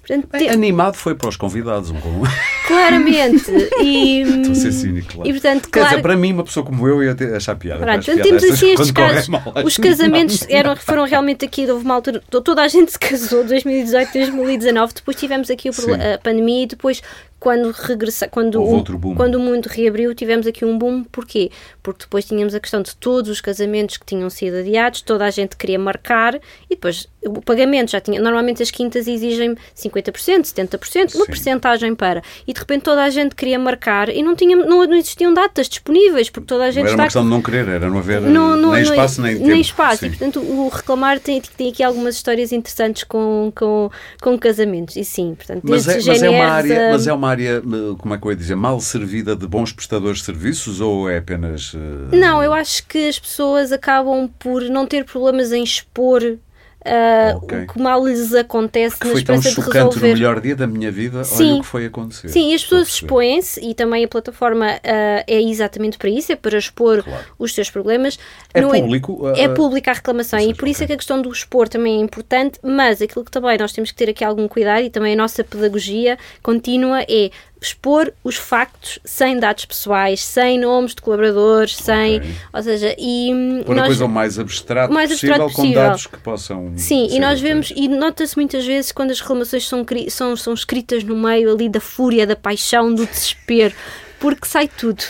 [0.00, 1.90] Portanto, bem, te- animado foi para os convidados.
[1.90, 2.22] Um com...
[2.66, 3.50] claramente.
[3.80, 5.28] E, Estou a ser cínico, claro.
[5.28, 7.80] e portanto, Quer claro, dizer, para mim, uma pessoa como eu ia ter, achar piada.
[7.84, 9.28] Pronto, portanto, temos assim estes casos.
[9.28, 10.48] mal, Os casamentos mal.
[10.50, 14.92] eram, foram realmente aqui, houve uma altura, to- toda a gente se casou, 2018, 2019,
[14.94, 17.00] depois tivemos aqui a pandemia e depois
[17.42, 19.16] quando regressa, quando, o, outro boom.
[19.16, 21.02] quando o mundo reabriu, tivemos aqui um boom.
[21.02, 21.50] Porquê?
[21.82, 25.30] Porque depois tínhamos a questão de todos os casamentos que tinham sido adiados, toda a
[25.30, 26.40] gente queria marcar e
[26.76, 28.20] depois o pagamento já tinha.
[28.20, 31.26] Normalmente as quintas exigem 50%, 70%, uma Sim.
[31.26, 32.22] porcentagem para.
[32.46, 35.68] E de repente toda a gente queria marcar e não, tinha, não, não existiam datas
[35.68, 38.20] disponíveis, porque toda a gente Não era uma questão de não querer, era não haver
[38.20, 39.48] não, não, nem não- espaço nem tempo.
[39.48, 39.98] nem espaço.
[39.98, 40.06] Sim.
[40.06, 43.90] E, portanto, o reclamar tem, tem aqui algumas histórias interessantes com, com,
[44.20, 44.94] com casamentos.
[44.94, 47.60] E sim, portanto, Mas é, mas, é uma área, a- mas é uma área,
[47.98, 51.18] como é que eu ia dizer, mal servida de bons prestadores de serviços ou é
[51.18, 51.72] apenas.
[51.74, 56.38] eh, Não, eu acho que as pessoas acabam por não ter problemas em expor
[56.84, 57.58] ah, Ok.
[57.64, 60.66] o que mal lhes acontece que na foi tão de chocante no melhor dia da
[60.66, 61.58] minha vida, olha Sim.
[61.58, 62.28] o que foi acontecer.
[62.28, 66.36] Sim, e as pessoas expõem-se e também a plataforma ah, é exatamente para isso, é
[66.36, 67.24] para expor Claro.
[67.38, 68.18] os seus problemas.
[68.54, 70.86] É Não público, É, ah, pública a reclamação ou e seja, por isso é ok.
[70.88, 73.96] que a questão do expor também é importante, mas aquilo que também nós temos que
[73.96, 77.30] ter aqui algum cuidado e também a nossa pedagogia contínua é
[77.62, 82.20] expor os factos sem dados pessoais, sem nomes de colaboradores, sem,
[82.52, 85.62] ou seja, e hum, Pôr a nós- coisa o mais abstrato, mais possível, abstrato com
[85.62, 85.82] possível.
[85.82, 86.72] dados que possam.
[86.76, 91.04] Sim, e nós vemos, e nota-se muitas vezes quando as reclamações são, são, são escritas
[91.04, 93.72] no meio ali da fúria, da paixão, do desespero,
[94.18, 95.02] porque sai tudo.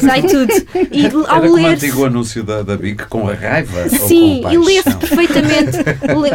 [0.00, 0.52] Sai tudo.
[0.90, 4.56] E Era ao o ler antigo anúncio da, da BIC com raiva ou Sim, e
[4.58, 5.78] lê-se perfeitamente.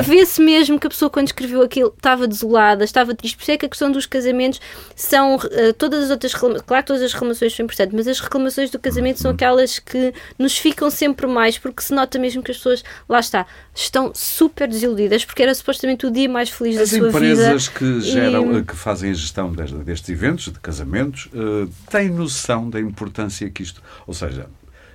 [0.06, 3.36] Vê-se mesmo que a pessoa, quando escreveu aquilo, estava desolada, estava triste.
[3.38, 4.60] Por isso é que a questão dos casamentos
[4.96, 6.66] são eh, todas as outras reclamações.
[6.68, 9.22] Claro, que todas as reclamações são importantes, mas as reclamações do casamento Uhum.
[9.24, 13.20] são aquelas que nos ficam sempre mais, porque se nota mesmo que as pessoas, lá
[13.20, 17.68] está, estão super desiludidas, porque era supostamente o dia mais feliz As da sua empresas
[17.68, 17.80] vida.
[17.80, 22.10] que geram, e- eh, que fazem a gestão des- destes eventos, de casamentos, eh, têm
[22.10, 23.82] noção da importância que isto.
[24.06, 24.48] Ou seja,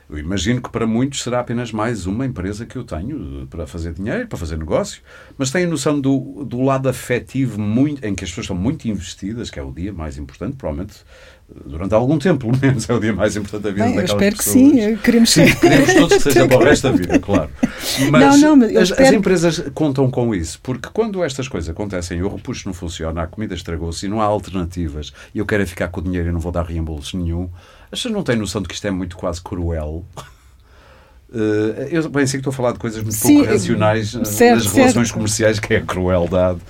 [0.08, 3.92] eu imagino que para muitos será apenas mais uma empresa que eu tenho para fazer
[3.92, 5.02] dinheiro, para fazer negócio,
[5.36, 9.50] mas têm noção do, do lado afetivo muito, em que as pessoas estão muito investidas,
[9.50, 10.98] que é o dia mais importante, provavelmente
[11.64, 14.20] durante algum tempo, pelo menos, é o dia mais importante da vida Bem, eu daquelas
[14.22, 14.84] espero que pessoas.
[14.84, 14.96] sim.
[14.96, 17.50] Queremos Sim, queremos todos que seja para o resto da vida, claro.
[18.10, 21.46] Mas, Não, não, mas eu as, as espero- empresas contam com isso, porque quando estas
[21.46, 25.46] coisas acontecem, o repuxo não funciona, a comida estragou-se e não há alternativas, e eu
[25.46, 27.48] quero é ficar com o dinheiro e não vou dar reembolso nenhum,
[27.90, 30.04] as pessoas não têm noção de que isto é muito quase cruel.
[31.34, 34.24] Eh, eu bem sei que estou a falar de coisas muito Sim, pouco racionais eh,
[34.24, 35.14] certo, nas relações certo.
[35.14, 36.60] comerciais, que é a crueldade.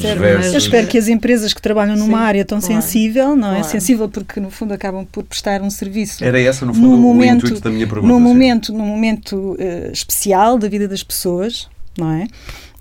[0.00, 3.36] Certo, versus- Eu espero que as empresas que trabalham numa Sim, área tão claro, sensível,
[3.36, 3.56] não é?
[3.56, 3.68] claro.
[3.68, 6.24] Sensível porque no fundo acabam por prestar um serviço.
[6.24, 8.10] Era essa, no fundo, no o momento, intuito da minha pergunta.
[8.10, 11.68] num momento, num momento eh, especial da vida das pessoas,
[11.98, 12.26] não é?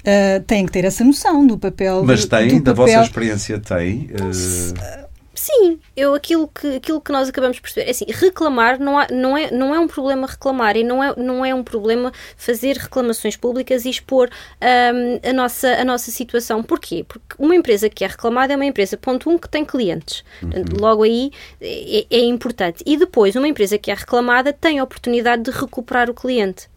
[0.06, 2.02] Eh, têm que ter essa noção do papel.
[2.06, 4.10] Mas tem, do da papel, vossa experiência, tem.
[4.14, 5.05] eh,
[5.46, 9.08] Sim, eu aquilo que, aquilo que nós acabamos de perceber é assim, reclamar não, há,
[9.12, 12.76] não, é, não é um problema reclamar e não é, não é um problema fazer
[12.78, 14.28] reclamações públicas e expor
[14.60, 16.64] hum, a, nossa, a nossa situação.
[16.64, 17.06] Porquê?
[17.08, 20.24] Porque uma empresa que é reclamada é uma empresa, ponto um, que tem clientes.
[20.40, 21.32] Portanto, Logo aí
[21.62, 22.84] é, é importante.
[22.84, 26.68] E depois, uma empresa que é reclamada tem a oportunidade de recuperar o cliente.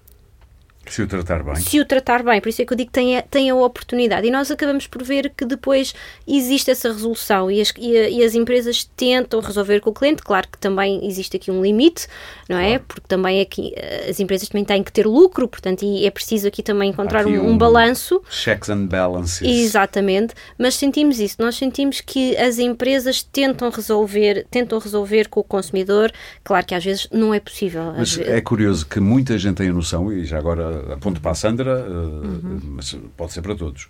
[0.91, 1.57] Se o tratar bem.
[1.57, 3.55] Se o tratar bem, por isso é que eu digo que tem a, tem a
[3.55, 4.27] oportunidade.
[4.27, 5.95] E nós acabamos por ver que depois
[6.27, 10.23] existe essa resolução e as, e, a, e as empresas tentam resolver com o cliente.
[10.23, 12.07] Claro que também existe aqui um limite,
[12.49, 12.71] não é?
[12.71, 12.85] Claro.
[12.89, 13.75] Porque também aqui
[14.09, 17.39] as empresas também têm que ter lucro, portanto, e é preciso aqui também encontrar aqui
[17.39, 18.23] um, um, um balanço.
[18.31, 19.43] Checks and balances.
[19.43, 21.37] Exatamente, mas sentimos isso.
[21.39, 26.13] Nós sentimos que as empresas tentam resolver, tentam resolver com o consumidor.
[26.43, 27.93] Claro que às vezes não é possível.
[27.97, 28.33] Mas vezes...
[28.33, 31.85] é curioso que muita gente tem a noção, e já agora aponto para a Sandra,
[31.87, 32.61] uh, uhum.
[32.65, 33.85] mas pode ser para todos,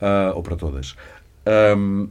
[0.00, 0.96] uh, ou para todas.
[1.76, 2.08] Um,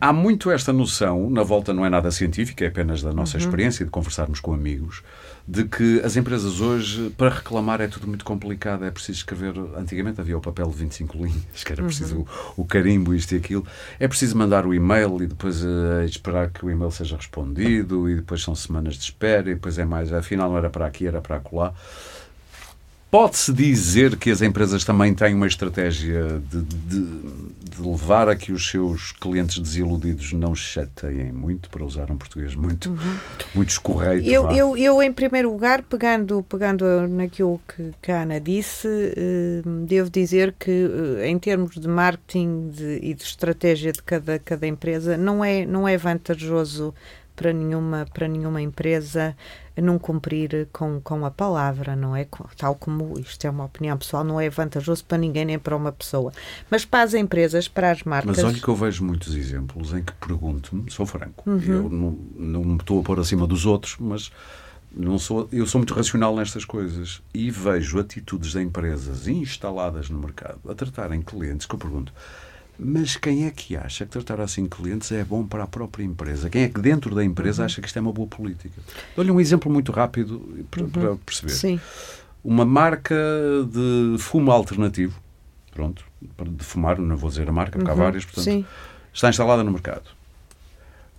[0.00, 3.44] há muito esta noção, na volta não é nada científica, é apenas da nossa uhum.
[3.44, 5.02] experiência de conversarmos com amigos,
[5.48, 8.84] de que as empresas hoje, para reclamar, é tudo muito complicado.
[8.84, 9.54] É preciso escrever.
[9.78, 12.24] Antigamente havia o papel de 25 linhas, que era preciso uhum.
[12.58, 13.66] o, o, carimbo, isto e aquilo.
[13.98, 18.16] É preciso mandar o e-mail e depois uh, esperar que o e-mail seja respondido, e
[18.16, 20.12] depois são semanas de espera, e depois é mais.
[20.12, 21.72] Afinal, não era para aqui, era para acolá.
[23.10, 28.52] Pode-se dizer que as empresas também têm uma estratégia de, de, de, levar a que
[28.52, 33.16] os seus clientes desiludidos não chateiem muito, para usar um português muito, uhum.
[33.54, 34.28] muito escorreito.
[34.28, 39.62] Eu, eu, eu, em primeiro lugar, pegando, pegando naquilo que, que a Ana disse, eh,
[39.86, 40.70] devo dizer que,
[41.20, 45.64] eh, em termos de marketing de, e de estratégia de cada, cada empresa, não é,
[45.64, 46.92] não é vantajoso
[47.38, 49.36] para nenhuma, para nenhuma empresa
[49.80, 52.26] não cumprir com, com a palavra, não é?
[52.56, 55.92] Tal como isto é uma opinião pessoal, não é vantajoso para ninguém nem para uma
[55.92, 56.32] pessoa.
[56.70, 58.36] Mas para as empresas, para as marcas.
[58.36, 61.60] Mas olha que eu vejo muitos exemplos em que pergunto-me, sou franco, uhum.
[61.60, 64.30] eu não, não me estou a pôr acima dos outros, mas
[64.94, 70.18] não sou, eu sou muito racional nestas coisas e vejo atitudes de empresas instaladas no
[70.18, 72.12] mercado a tratarem clientes que eu pergunto
[72.78, 76.48] mas quem é que acha que tratar assim clientes é bom para a própria empresa?
[76.48, 77.66] Quem é que dentro da empresa uhum.
[77.66, 78.80] acha que isto é uma boa política?
[79.16, 80.90] Dou-lhe um exemplo muito rápido para, uhum.
[80.90, 81.52] para perceber.
[81.52, 81.80] Sim.
[82.44, 83.16] Uma marca
[83.68, 85.20] de fumo alternativo,
[85.74, 88.00] pronto, de fumar, não vou dizer a marca, porque uhum.
[88.00, 88.64] há várias, portanto, Sim.
[89.12, 90.10] está instalada no mercado.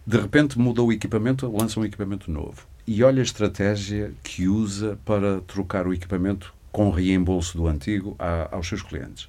[0.08, 2.66] De repente muda o equipamento, lança um equipamento novo.
[2.88, 8.16] E olha a estratégia que usa para trocar o equipamento com reembolso do antigo
[8.50, 9.28] aos seus clientes.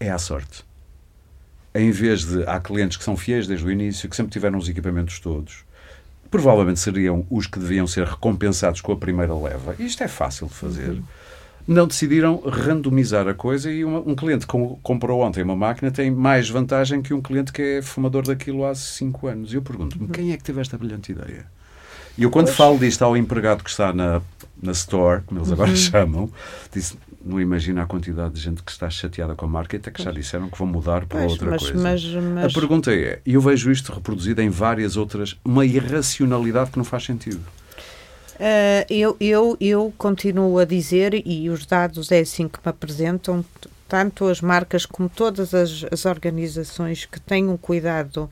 [0.00, 0.65] É à sorte
[1.76, 2.42] em vez de.
[2.44, 5.64] Há clientes que são fiéis desde o início, que sempre tiveram os equipamentos todos.
[6.30, 9.76] Provavelmente seriam os que deviam ser recompensados com a primeira leva.
[9.78, 10.90] Isto é fácil de fazer.
[10.90, 11.02] Uhum.
[11.68, 14.52] Não decidiram randomizar a coisa e uma, um cliente que
[14.82, 18.74] comprou ontem uma máquina tem mais vantagem que um cliente que é fumador daquilo há
[18.74, 19.52] 5 anos.
[19.52, 20.12] E eu pergunto-me, uhum.
[20.12, 21.46] quem é que teve esta brilhante ideia?
[22.16, 22.56] E eu, quando pois.
[22.56, 24.22] falo disto ao empregado que está na,
[24.62, 25.76] na store, como eles agora uhum.
[25.76, 26.30] chamam,
[26.72, 26.96] disse:
[27.26, 30.02] não imagina a quantidade de gente que está chateada com a marca e até que
[30.02, 31.82] já disseram que vão mudar para pois, outra mas, coisa.
[31.82, 32.44] Mas, mas...
[32.56, 36.84] A pergunta é, e eu vejo isto reproduzido em várias outras, uma irracionalidade que não
[36.84, 37.40] faz sentido.
[38.36, 43.44] Uh, eu, eu, eu continuo a dizer, e os dados é assim que me apresentam,
[43.88, 48.30] tanto as marcas como todas as, as organizações que têm um cuidado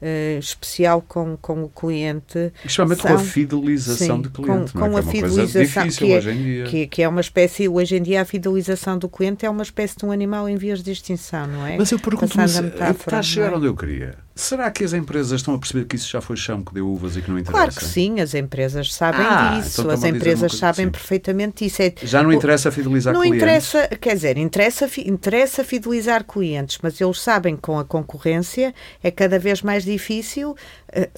[0.00, 2.52] uh, especial com, com o cliente.
[2.58, 4.72] Especialmente são, com a fidelização sim, do cliente.
[4.72, 4.96] Com, com é?
[4.96, 8.98] a é fidelização, que é, que, que, é uma espécie, hoje em dia a fidelização
[8.98, 11.76] do cliente é uma espécie de um animal em vias de extinção, não é?
[11.76, 13.56] Mas eu pergunto-me, está a chegar é?
[13.56, 14.24] onde eu queria.
[14.36, 17.16] Será que as empresas estão a perceber que isso já foi chão que deu uvas
[17.16, 17.66] e que não interessa?
[17.66, 21.80] Claro que sim, as empresas sabem ah, disso, então as empresas sabem perfeitamente isso.
[21.80, 23.40] É, já não interessa fidelizar não clientes?
[23.40, 28.74] Não interessa, quer dizer, interessa, interessa fidelizar clientes, mas eles sabem que com a concorrência
[29.02, 30.56] é cada vez mais difícil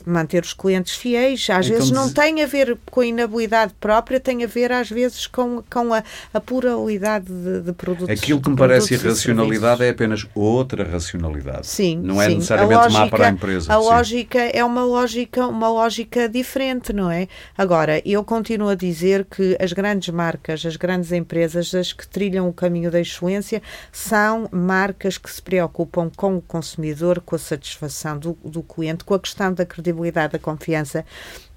[0.04, 1.48] manter os clientes fiéis.
[1.50, 4.90] Às então, vezes não tem a ver com a inabilidade própria, tem a ver às
[4.90, 6.02] vezes com, com a,
[6.32, 8.08] a pluralidade de, de produtos.
[8.08, 11.66] Aquilo que me parece irracionalidade é apenas outra racionalidade.
[11.66, 12.34] Sim, não é sim.
[12.36, 13.72] necessariamente má para a empresa.
[13.72, 13.84] A sim.
[13.84, 17.28] lógica é uma lógica, uma lógica diferente, não é?
[17.56, 22.48] Agora, eu continuo a dizer que as grandes marcas, as grandes empresas, as que trilham
[22.48, 23.62] o caminho da excelência,
[23.92, 29.14] são marcas que se preocupam com o consumidor, com a satisfação do, do cliente, com
[29.14, 31.04] a questão da credibilidade, da confiança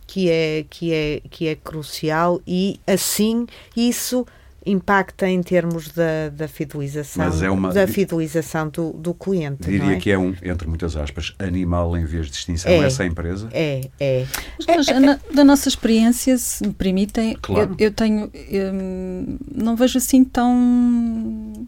[0.05, 3.45] que é, que é, que é crucial e assim
[3.77, 4.25] isso
[4.65, 9.63] impacta em termos da, da fidelização, é uma, da fidelização do, do cliente.
[9.63, 9.99] Diria é?
[9.99, 13.49] que é um, entre muitas aspas, animal em vez de extinção, é, essa empresa?
[13.51, 14.25] É, é.
[14.67, 17.75] Mas, é, na, da nossa experiência, se me permitem, claro.
[17.79, 18.29] eu, eu, tenho.
[18.33, 18.73] Eu,
[19.53, 21.67] não vejo assim tão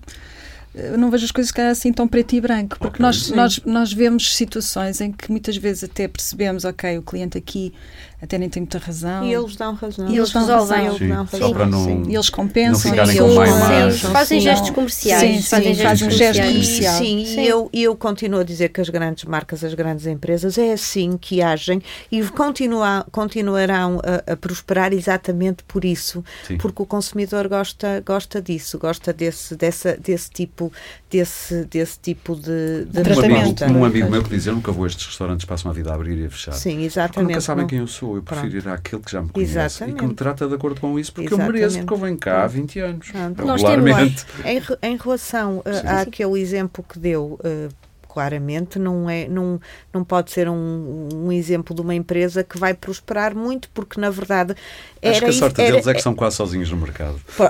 [0.74, 3.60] eu não vejo as coisas que assim tão preto e branco, porque okay, nós, nós,
[3.66, 7.74] nós vemos situações em que muitas vezes até percebemos, ok, o cliente aqui
[8.22, 9.26] até nem têm muita razão.
[9.26, 10.08] E eles dão razão.
[10.10, 10.78] E eles dão resolvem.
[10.78, 10.86] razão.
[10.88, 11.66] Eles Sim, dão razão.
[11.68, 12.04] não- Sim.
[12.10, 12.72] E eles compensam.
[12.96, 13.92] Não ficarem com má imagem.
[14.00, 15.22] Sim, fazem gestos comerciais.
[15.22, 16.66] Sim, fazem sim, gestos fazem um gesto comerciais.
[16.68, 16.98] comercial.
[16.98, 17.42] Sim, Sim.
[17.42, 20.74] e eu, e eu continuo a dizer que as grandes marcas, as grandes empresas, é
[20.74, 26.58] assim que agem e continua, continuarão a, a prosperar exatamente por isso, Sim.
[26.58, 30.72] porque o consumidor gosta, gosta disso, gosta desse, dessa, desse tipo,
[31.10, 33.64] desse, desse tipo de, de Um Tratamento.
[33.64, 35.92] amigo, um amigo meu que diz: Eu nunca vou a estes restaurantes, passam a vida
[35.92, 36.52] a abrir e a fechar.
[36.54, 37.30] Sim, Porque exatamente.
[37.30, 38.11] nunca sabem quem eu sou.
[38.16, 40.00] Eu prefiro ir àquele que já me conhece e Exatamente.
[40.00, 41.62] que me trata de acordo com isso, porque eu Exatamente.
[41.62, 43.12] mereço, porque eu venho cá há 20 anos.
[43.12, 43.46] Pronto.
[43.46, 44.26] Nós Regularmente.
[44.46, 45.88] Em, em relação uh, Sim.
[45.88, 47.70] àquele exemplo que deu, uh,
[48.12, 49.60] claramente não é não,
[49.94, 54.10] não pode ser um, um exemplo de uma empresa que vai prosperar muito, porque na
[54.10, 54.56] verdade
[55.02, 57.20] era Acho que a isso- sorte era- deles é que são quase sozinhos no mercado.
[57.38, 57.46] Pô,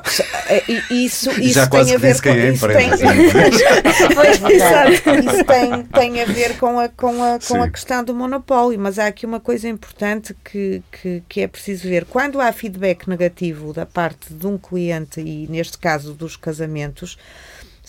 [0.47, 2.65] é, e- Isso, isso já quase tem a que ver disse quem é a isso
[2.65, 2.97] empresa.
[2.97, 3.11] tem-
[4.15, 4.91] Pois, exato.
[4.91, 7.71] Isso tem, tem a ver com a, com, a, com a Sim.
[7.71, 12.05] questão do monopólio, mas há aqui uma coisa importante que, que, que é preciso ver.
[12.05, 17.17] Quando há feedback negativo da parte de um cliente, e neste caso dos casamentos,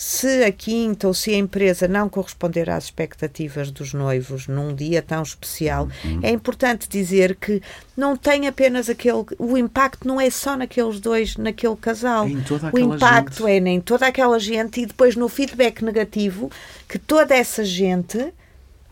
[0.04, 5.00] se a quinta ou se a empresa não corresponder às expectativas dos noivos num dia
[5.00, 6.18] tão especial, Uhum.
[6.24, 7.62] é importante dizer que
[7.96, 9.24] não tem apenas aquele.
[9.38, 12.26] O impacto não é só naqueles dois, naquele casal.
[12.72, 13.66] O impacto gente.
[13.68, 16.50] é em toda aquela gente e depois no feedback negativo
[16.88, 18.34] que toda essa gente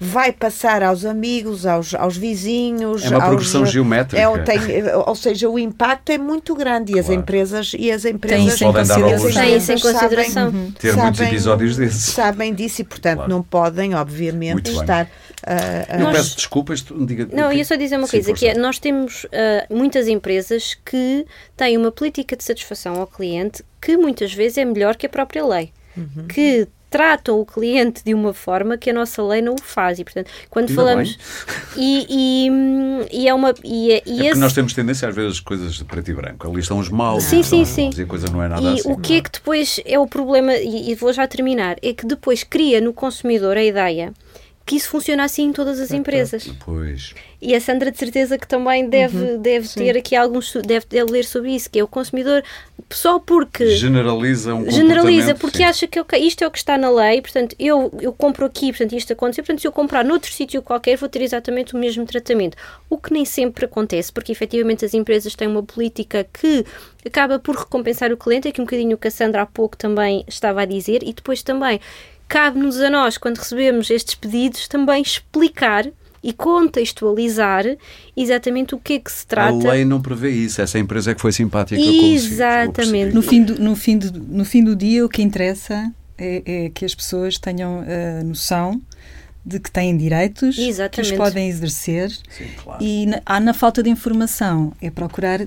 [0.03, 3.05] vai passar aos amigos, aos, aos vizinhos.
[3.05, 4.23] É uma aos- progressão geométrica.
[4.23, 4.61] é, tem-
[5.07, 7.21] ou seja, o impacto é muito grande e as Claro.
[7.21, 9.35] empresas e as Têm empresas isso em Podem dar luxo.
[9.35, 10.73] Têm isso em sabem- consideração.
[10.79, 12.05] Ter muitos episódios desses.
[12.15, 13.31] Sabem disso e, portanto, Claro.
[13.31, 15.07] não podem, obviamente, estar.
[15.47, 15.57] ah,
[15.89, 17.29] ah, Eu Nós- peço desculpas, diga.
[17.33, 21.27] Não, ia só dizer uma coisa, que é, nós temos ah, muitas empresas que
[21.57, 25.45] têm uma política de satisfação ao cliente que muitas vezes é melhor que a própria
[25.45, 25.73] lei.
[25.97, 26.27] Uhum.
[26.29, 29.99] Que tratam o cliente de uma forma que a nossa lei não o faz.
[30.01, 31.19] E, portanto, quando Ainda falamos...
[31.77, 32.07] E,
[32.47, 33.55] e, hum, e é uma...
[33.65, 36.49] E, é- É esse- nós temos tendência às vezes coisas de preto e branco.
[36.51, 37.23] Ali estão os maus.
[37.25, 37.91] Sim, sim, sim.
[37.97, 38.91] E a coisa não é nada E assim.
[38.93, 42.05] o que é que depois é o problema, e, e vou já terminar, é que
[42.05, 44.13] depois cria no consumidor a ideia
[44.71, 46.49] que isso funciona assim em todas as empresas.
[46.65, 47.13] Pois.
[47.43, 51.25] E a Sandra de certeza que também deve, deve ter aqui alguns deve, deve ler
[51.25, 52.45] sobre isso, que é o consumidor
[52.89, 55.65] só porque Generaliza um generaliza porque sim.
[55.65, 58.71] acha que ok, isto é o que está na lei, portanto eu, eu compro aqui,
[58.71, 62.07] portanto isto aconteceu, portanto se eu comprar noutro sítio qualquer vou ter exatamente o mesmo
[62.07, 62.57] tratamento.
[62.89, 66.65] O que nem sempre acontece, porque efetivamente as empresas têm uma política que
[67.05, 70.25] acaba por recompensar o cliente, aqui um bocadinho o que a Sandra há pouco também
[70.29, 71.81] estava a dizer, e depois também
[72.31, 75.85] cabe-nos a nós, quando recebemos estes pedidos, também explicar
[76.23, 77.65] e contextualizar
[78.17, 79.69] exatamente o que é que se trata.
[79.69, 80.63] A lei não prevê isso.
[80.63, 83.13] Essa empresa é que foi simpática Exatamente.
[83.13, 86.71] No fim, do, no, fim do, no fim do dia, o que interessa é, é
[86.71, 88.81] que as pessoas tenham a noção
[89.45, 91.17] de que têm direitos, que os Exatamente.
[91.17, 92.85] podem exercer Sim, claro.
[92.85, 95.41] e na, há na falta de informação é procurar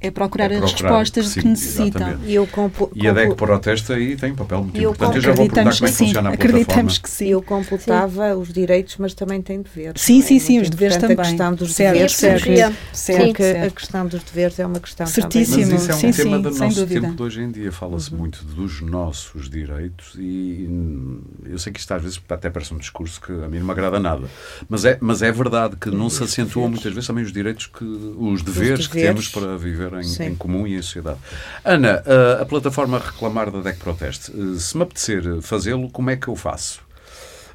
[0.00, 1.86] é procurar, É as procurar, respostas sim, que necessitam.
[2.08, 2.30] exatamente.
[2.30, 5.16] E eu compu- E a DEC protesta aí tem um papel muito E eu importante.
[5.16, 7.26] Eu já vou perguntar Acreditamos como é que que sim, funciona a acreditamos que sim.
[7.28, 10.00] Eu completava os direitos, mas também tem deveres.
[10.00, 10.22] Sim, é?
[10.22, 11.16] sim, sim, Muito os deveres também.
[11.18, 12.44] A questão dos Certo, deveres, certo.
[12.44, 12.56] porque,
[12.92, 13.74] Certo, porque a certo.
[13.74, 15.56] questão dos deveres é uma questão Certíssimo.
[15.56, 15.72] também.
[15.74, 17.00] Mas isso é um Sim, tema sim, do sem nosso dúvida.
[17.02, 17.72] tempo de hoje em dia.
[17.72, 18.18] Fala-se Uhum.
[18.18, 22.78] muito dos nossos direitos e hum, eu sei que isto às vezes até parece um
[22.78, 24.26] discurso que a mim não me agrada nada.
[24.68, 27.84] Mas é, mas é verdade que não se acentuam muitas vezes também os direitos que
[27.84, 31.18] os deveres, que temos para viver em, em comum e em sociedade.
[31.64, 36.16] Ana, a, a plataforma Reclamar da DEC Proteste, eh, se me apetecer fazê-lo, como é
[36.16, 36.80] que eu faço?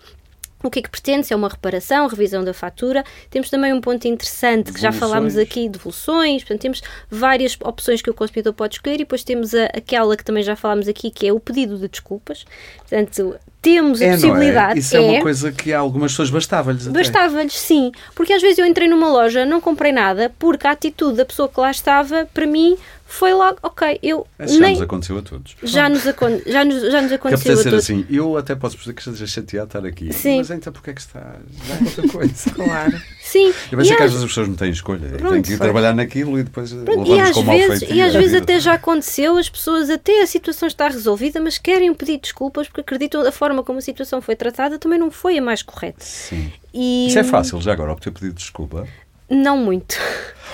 [0.63, 3.05] o que é que pretende, se é uma reparação, revisão da fatura.
[3.31, 8.11] Temos também um ponto interessante que já falámos aqui, devoluções, portanto temos várias opções que
[8.11, 11.27] o consumidor pode escolher e depois temos a- aquela que também já falámos aqui, que
[11.27, 12.45] é o pedido de desculpas.
[12.79, 13.37] Portanto,
[13.67, 14.69] temos a é, possibilidade.
[14.69, 14.79] Não é?
[14.79, 16.87] Isso é, uma coisa que a algumas pessoas bastava-lhes.
[16.87, 17.91] Bastava-lhes, sim.
[18.15, 21.49] Porque às vezes eu entrei numa loja, não comprei nada, porque a atitude da pessoa
[21.49, 22.77] que lá estava, para mim,
[23.09, 24.73] foi logo, ok, eu já nem...
[24.73, 25.57] nos aconteceu a todos.
[25.63, 26.41] Já nos, acon...
[26.45, 27.79] já nos, já nos aconteceu a todos.
[27.79, 30.39] assim, eu até posso perceber que esteja chateado estar aqui, Sim.
[30.39, 31.37] mas então porquê é que está?
[31.67, 32.51] Já é outra coisa.
[32.51, 33.01] claro.
[33.23, 33.55] Sim.
[33.71, 35.67] Eu penso que às vezes as pessoas não têm escolha, Pronto, têm que ir foi.
[35.67, 39.49] trabalhar naquilo e depois Pronto, e às vezes, E às vezes até já aconteceu, as
[39.49, 43.79] pessoas, até a situação está resolvida, mas querem pedir desculpas porque acreditam da forma como
[43.79, 46.05] a situação foi tratada também não foi a mais correta.
[46.05, 46.53] Sim.
[46.75, 47.07] E...
[47.07, 48.87] Isso é fácil já agora, obter pedido de desculpa?
[49.29, 49.97] Não muito.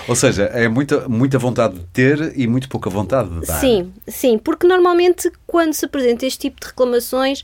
[0.07, 3.59] Ou seja, é muita, muita vontade de ter e muito pouca vontade de dar.
[3.59, 7.41] Sim, sim, porque normalmente quando se apresenta este tipo de reclamações,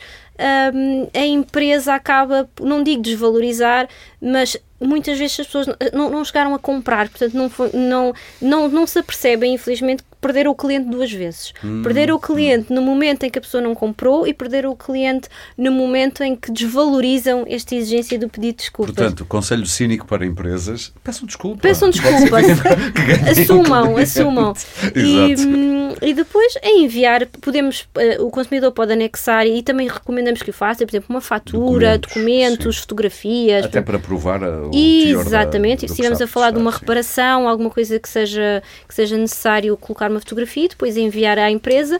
[0.73, 3.88] hum, a empresa acaba, não digo desvalorizar,
[4.21, 8.67] mas muitas vezes as pessoas não, não chegaram a comprar, portanto não, foi, não, não,
[8.67, 11.53] não se apercebem, infelizmente, que perderam o cliente duas vezes.
[11.63, 12.76] Hum, perderam o cliente hum.
[12.76, 16.36] no momento em que a pessoa não comprou e perderam o cliente no momento em
[16.36, 18.95] que desvalorizam esta exigência do pedido de desculpas.
[18.95, 21.61] Portanto, conselho cínico para empresas, peçam desculpa.
[21.61, 22.38] Peçam desculpa.
[23.30, 24.53] assumam, assumam.
[24.95, 30.41] E, hum, e, depois, em enviar, podemos, uh, o consumidor pode anexar e também recomendamos
[30.41, 32.09] que o faça, por exemplo, uma fatura, documentos,
[32.59, 33.65] documentos fotografias.
[33.65, 38.09] Até para provar a Exatamente, se estivermos a falar de uma reparação, alguma coisa que
[38.09, 41.99] seja, que seja necessário colocar uma fotografia e depois enviar à empresa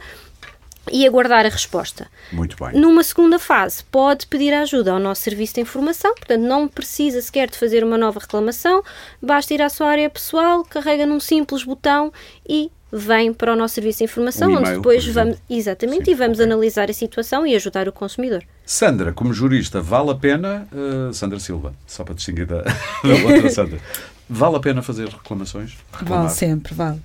[0.92, 2.08] e aguardar a resposta.
[2.32, 2.80] Muito bem.
[2.80, 7.50] Numa segunda fase, pode pedir ajuda ao nosso serviço de informação, portanto, não precisa sequer
[7.50, 8.84] de fazer uma nova reclamação,
[9.22, 12.12] basta ir à sua área pessoal, carrega num simples botão
[12.48, 16.16] e vem para o nosso serviço de informação, um onde depois vamos, exatamente, Sim, e
[16.16, 16.52] vamos okay.
[16.52, 18.44] analisar a situação e ajudar o consumidor.
[18.66, 22.62] Sandra, como jurista, vale a pena, uh, Sandra Silva, só para distinguir da,
[23.04, 23.80] da outra Sandra,
[24.28, 25.78] vale a pena fazer reclamações?
[25.92, 26.24] Reclamar?
[26.24, 27.00] Vale sempre, vale.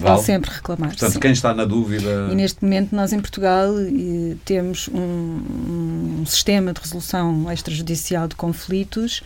[0.00, 0.90] Vale, vale sempre reclamar.
[0.90, 1.20] Portanto, sim.
[1.20, 2.28] quem está na dúvida.
[2.30, 3.68] E neste momento, nós em Portugal
[4.44, 9.22] temos um, um sistema de resolução extrajudicial de conflitos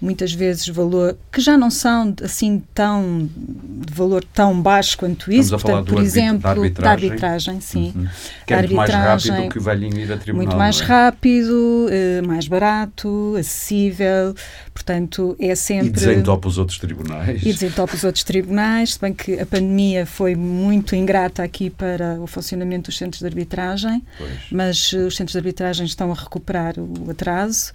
[0.00, 5.54] muitas vezes valor que já não são assim tão de valor tão baixo quanto isso.
[5.54, 7.92] Estamos Portanto, por exemplo, da arbitragem, da arbitragem sim.
[7.94, 8.08] Uhum.
[8.46, 10.46] Que é muito mais rápido que o velhinho ir a tribunal.
[10.46, 10.84] Muito mais é?
[10.84, 14.34] rápido, eh, mais barato, acessível.
[14.72, 15.88] Portanto, é sempre.
[15.88, 17.42] E desentopa os outros tribunais.
[17.42, 22.20] E desentopa os outros tribunais, se bem que a pandemia foi muito ingrata aqui para
[22.20, 24.30] o funcionamento dos centros de arbitragem, pois.
[24.50, 27.72] mas eh, os centros de arbitragem estão a recuperar o atraso.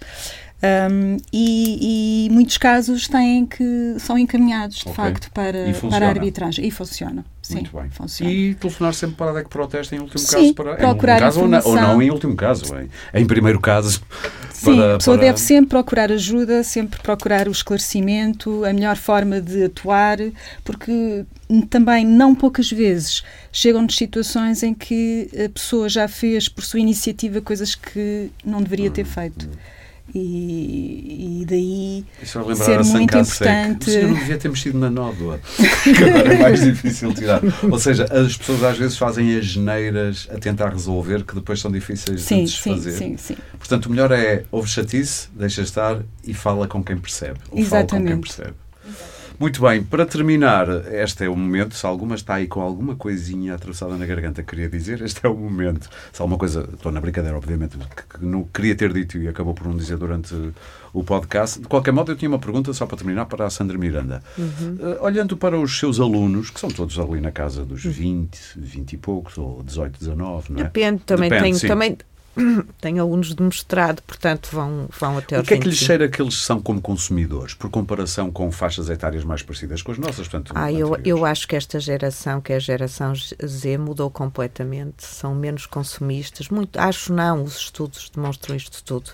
[0.64, 4.94] Um, e, e, muitos casos têm que são encaminhados de okay.
[4.94, 5.58] facto para,
[5.90, 7.22] para a arbitragem e funciona.
[7.42, 7.90] Sim, Muito bem.
[7.90, 8.32] Funciona.
[8.32, 11.40] E telefonar sempre para a DEC Protesta em último Sim, caso para procurar em caso
[11.42, 14.00] ou, não, ou não em último caso, em, em primeiro caso.
[14.50, 15.26] Sim, para, a pessoa para...
[15.26, 20.16] deve sempre procurar ajuda, sempre procurar o esclarecimento, a melhor forma de atuar,
[20.64, 21.26] porque
[21.68, 27.42] também não poucas vezes chegam-nos situações em que a pessoa já fez por sua iniciativa
[27.42, 29.46] coisas que não deveria ter hum, feito.
[29.46, 29.74] Hum
[30.12, 33.90] e, e daí ser muito importante.
[33.90, 35.40] O não devia ter mexido na nódoa,
[35.82, 37.40] que agora é mais difícil tirar.
[37.70, 41.70] Ou seja, as pessoas às vezes fazem as geneiras a tentar resolver que depois são
[41.70, 42.92] difíceis sim, de desfazer.
[42.92, 43.36] Sim, sim, sim.
[43.58, 47.38] Portanto, o melhor é ouve chatice, deixa estar e fala com quem percebe.
[47.50, 47.90] Ou Exatamente.
[47.90, 48.63] fala com quem percebe.
[49.38, 51.74] Muito bem, para terminar, este é o momento.
[51.74, 55.36] Se alguma está aí com alguma coisinha atravessada na garganta, queria dizer, este é o
[55.36, 55.88] momento.
[56.12, 59.66] Se alguma coisa, estou na brincadeira, obviamente, que não queria ter dito e acabou por
[59.66, 60.34] não dizer durante
[60.92, 61.60] o podcast.
[61.60, 64.22] De qualquer modo, eu tinha uma pergunta só para terminar para a Sandra Miranda.
[64.38, 64.78] Uhum.
[64.78, 68.92] Uh, olhando para os seus alunos, que são todos ali na casa dos 20, 20
[68.92, 70.64] e poucos, ou 18, 19, não é?
[70.64, 71.98] Depende, também Depende, tenho, também
[72.80, 76.20] Tenho alunos de mestrado, portanto vão, vão até O que é que lhes cheira que
[76.20, 80.28] eles são como consumidores, por comparação com faixas etárias mais parecidas com as nossas?
[80.28, 85.04] Portanto, ah, eu, eu acho que esta geração, que é a geração Z, mudou completamente.
[85.04, 86.48] São menos consumistas.
[86.48, 89.10] Muito, acho não, os estudos demonstram isto tudo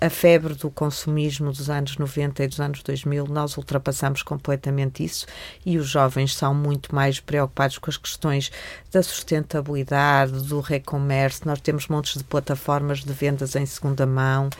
[0.00, 5.26] a, febre do consumismo dos anos 90 e dos anos 2000, nós ultrapassamos completamente isso
[5.64, 8.50] e os jovens são muito mais preocupados com as questões
[8.90, 11.46] da sustentabilidade, do recommerce.
[11.46, 14.50] Nós temos montes de plataformas de vendas em segunda mão,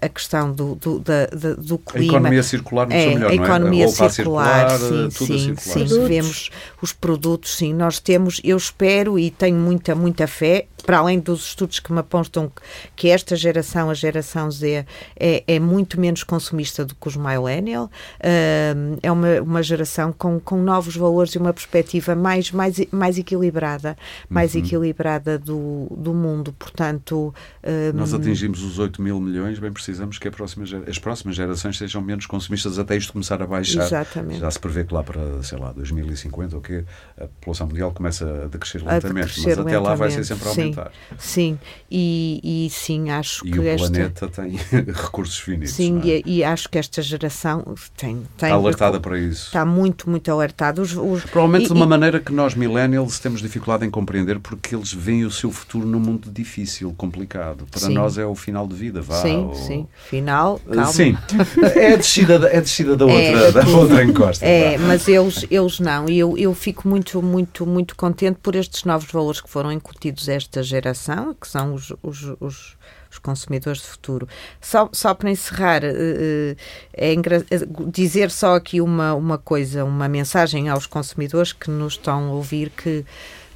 [0.00, 2.14] a, questão do, do, da, da, do clima.
[2.14, 4.08] A economia circular não é, melhor, a economia não é?
[4.08, 6.50] circular, circular, sim, sim, sim, vemos
[6.82, 11.48] os produtos, sim, nós temos, eu espero e tenho muita, muita fé, para além dos
[11.48, 12.50] estudos que me apontam
[12.96, 14.86] que esta geração, a geração Z,
[15.20, 20.40] é, é muito menos consumista do que os millennial, uh, é uma, uma geração com,
[20.40, 23.98] com novos valores e uma perspectiva mais, mais, mais equilibrada,
[24.30, 24.62] mais uhum.
[24.62, 27.34] equilibrada do, do mundo, portanto...
[27.62, 32.00] Uh, Nós atingimos os 8 mil milhões, bem precisamos que próxima, as próximas gerações sejam
[32.00, 33.84] menos consumistas até isto começar a baixar.
[33.84, 34.40] Exatamente.
[34.40, 36.82] Já se prevê que lá para, sei lá, 2050 ou quê,
[37.18, 39.86] a população mundial começa a decrescer lentamente, a decrescer mas até lentamente.
[39.86, 40.77] lá vai ser sempre a aumentar.
[41.18, 41.58] Sim,
[41.90, 43.88] e, e sim, acho e que o esta...
[43.90, 44.58] planeta tem
[44.92, 45.72] recursos finitos.
[45.74, 46.22] Sim, é?
[46.26, 47.64] e, e acho que esta geração
[47.96, 48.16] tem...
[48.36, 49.46] tem Está alertada para isso.
[49.46, 50.80] Está muito, muito alertada.
[50.82, 54.38] Os, os- Provavelmente e- de uma e- maneira que nós, millennials, temos dificuldade em compreender
[54.40, 57.66] porque eles veem o seu futuro num mundo difícil, complicado.
[57.70, 57.94] Para Sim.
[57.94, 59.22] nós é o final de vida, vá.
[59.22, 59.86] Sim, ou- sim.
[60.08, 60.86] Final, calma.
[60.92, 61.16] Sim,
[61.74, 63.78] é a descida, da- é a descida da outra, É, da tudo.
[63.78, 64.44] outra encosta.
[64.44, 64.86] É, vá.
[64.86, 66.08] mas eles, eles não.
[66.08, 70.28] E eu, eu fico muito, muito, muito contente por estes novos valores que foram incutidos
[70.28, 72.76] a esta geração, que são os, os, os,
[73.10, 74.28] os consumidores de futuro.
[74.60, 76.56] Só, só para encerrar, eh, eh,
[76.92, 82.28] é eh, dizer só aqui uma, uma coisa, uma mensagem aos consumidores que nos estão
[82.28, 83.04] a ouvir que.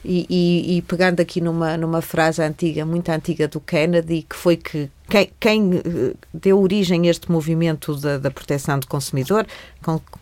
[0.04, 4.56] E, e- e pegando aqui numa, numa frase antiga, muito antiga do Kennedy, que foi
[4.56, 9.46] que quem, quem eh, deu origem a este movimento da, da proteção do consumidor,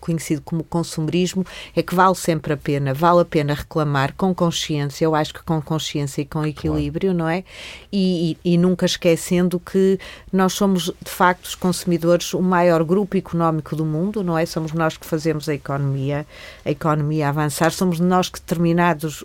[0.01, 1.45] conhecido como consumerismo,
[1.77, 5.43] é que vale sempre a pena, vale a pena reclamar com consciência, eu acho que
[5.45, 7.45] com consciência e com equilíbrio, não é?
[7.93, 9.97] E, e- e nunca esquecendo que
[10.33, 14.45] nós somos, de facto, os consumidores, o maior grupo económico do mundo, não é?
[14.45, 16.27] Somos nós que fazemos a economia,
[16.65, 19.23] a economia avançar, somos nós que, terminados,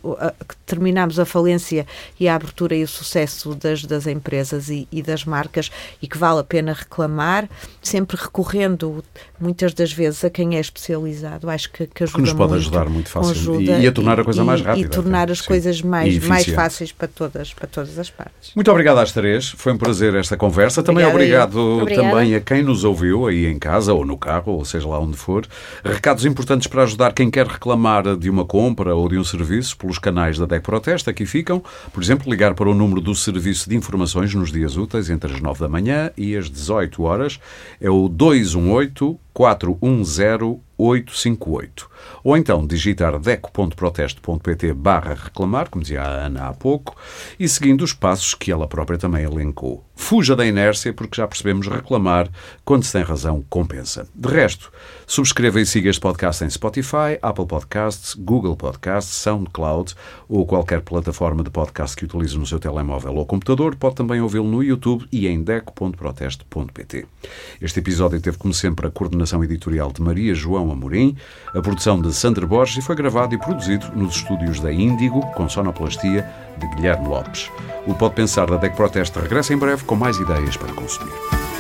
[0.47, 1.87] que terminamos a falência
[2.19, 5.54] e a abertura e o sucesso das, das empresas e, e das marcas
[6.01, 7.49] e que vale a pena reclamar,
[7.81, 9.03] sempre recorrendo
[9.39, 11.49] muitas das vezes a quem é especializado.
[11.49, 14.23] Acho que, que ajuda nos pode muito, ajudar muito facilmente e- e a tornar a
[14.23, 15.45] coisa mais rápida E tornar até, as sim.
[15.45, 18.51] coisas E mais, mais fáceis para todas, para todas as partes.
[18.55, 20.81] Muito obrigado às três, foi um prazer esta conversa.
[20.83, 22.09] Também obrigado Obrigada.
[22.09, 25.17] também a quem nos ouviu aí em casa ou no carro, ou seja lá onde
[25.17, 25.45] for.
[25.83, 29.99] Recados importantes para ajudar quem quer reclamar de uma compra ou de um serviço pelos
[29.99, 31.63] canais da DEC Protesta, aqui ficam.
[31.93, 35.41] Por exemplo, ligar para o número do Serviço de Informações nos dias úteis entre as
[35.41, 37.39] 9 da manhã e as 18 horas.
[37.79, 41.89] É o 218 410 858.
[42.23, 46.95] Ou então digitar deco.proteste.pt barra reclamar, como dizia a Ana há pouco,
[47.39, 49.83] e seguindo os passos que ela própria também elencou.
[49.95, 52.29] Fuja da inércia, porque já percebemos reclamar,
[52.65, 54.07] quando se tem razão, compensa.
[54.13, 54.71] De resto,
[55.07, 59.95] subscreva e siga este podcast em Spotify, Apple Podcasts, Google Podcasts, SoundCloud
[60.27, 63.75] ou qualquer plataforma de podcast que utilize no seu telemóvel ou computador.
[63.75, 67.05] Pode também ouvi-lo no YouTube e em deco.proteste.pt.
[67.61, 71.15] Este episódio teve, como sempre, a coordenação editorial de Maria João Amorim,
[71.53, 75.47] a produção de Sandra Borges e foi gravado e produzido nos estúdios da Índigo, com
[75.49, 77.49] sonoplastia de Guilherme Lopes.
[77.87, 81.54] O Pode Pensar da DEC Proteste regressa em breve com mais ideias para consumir.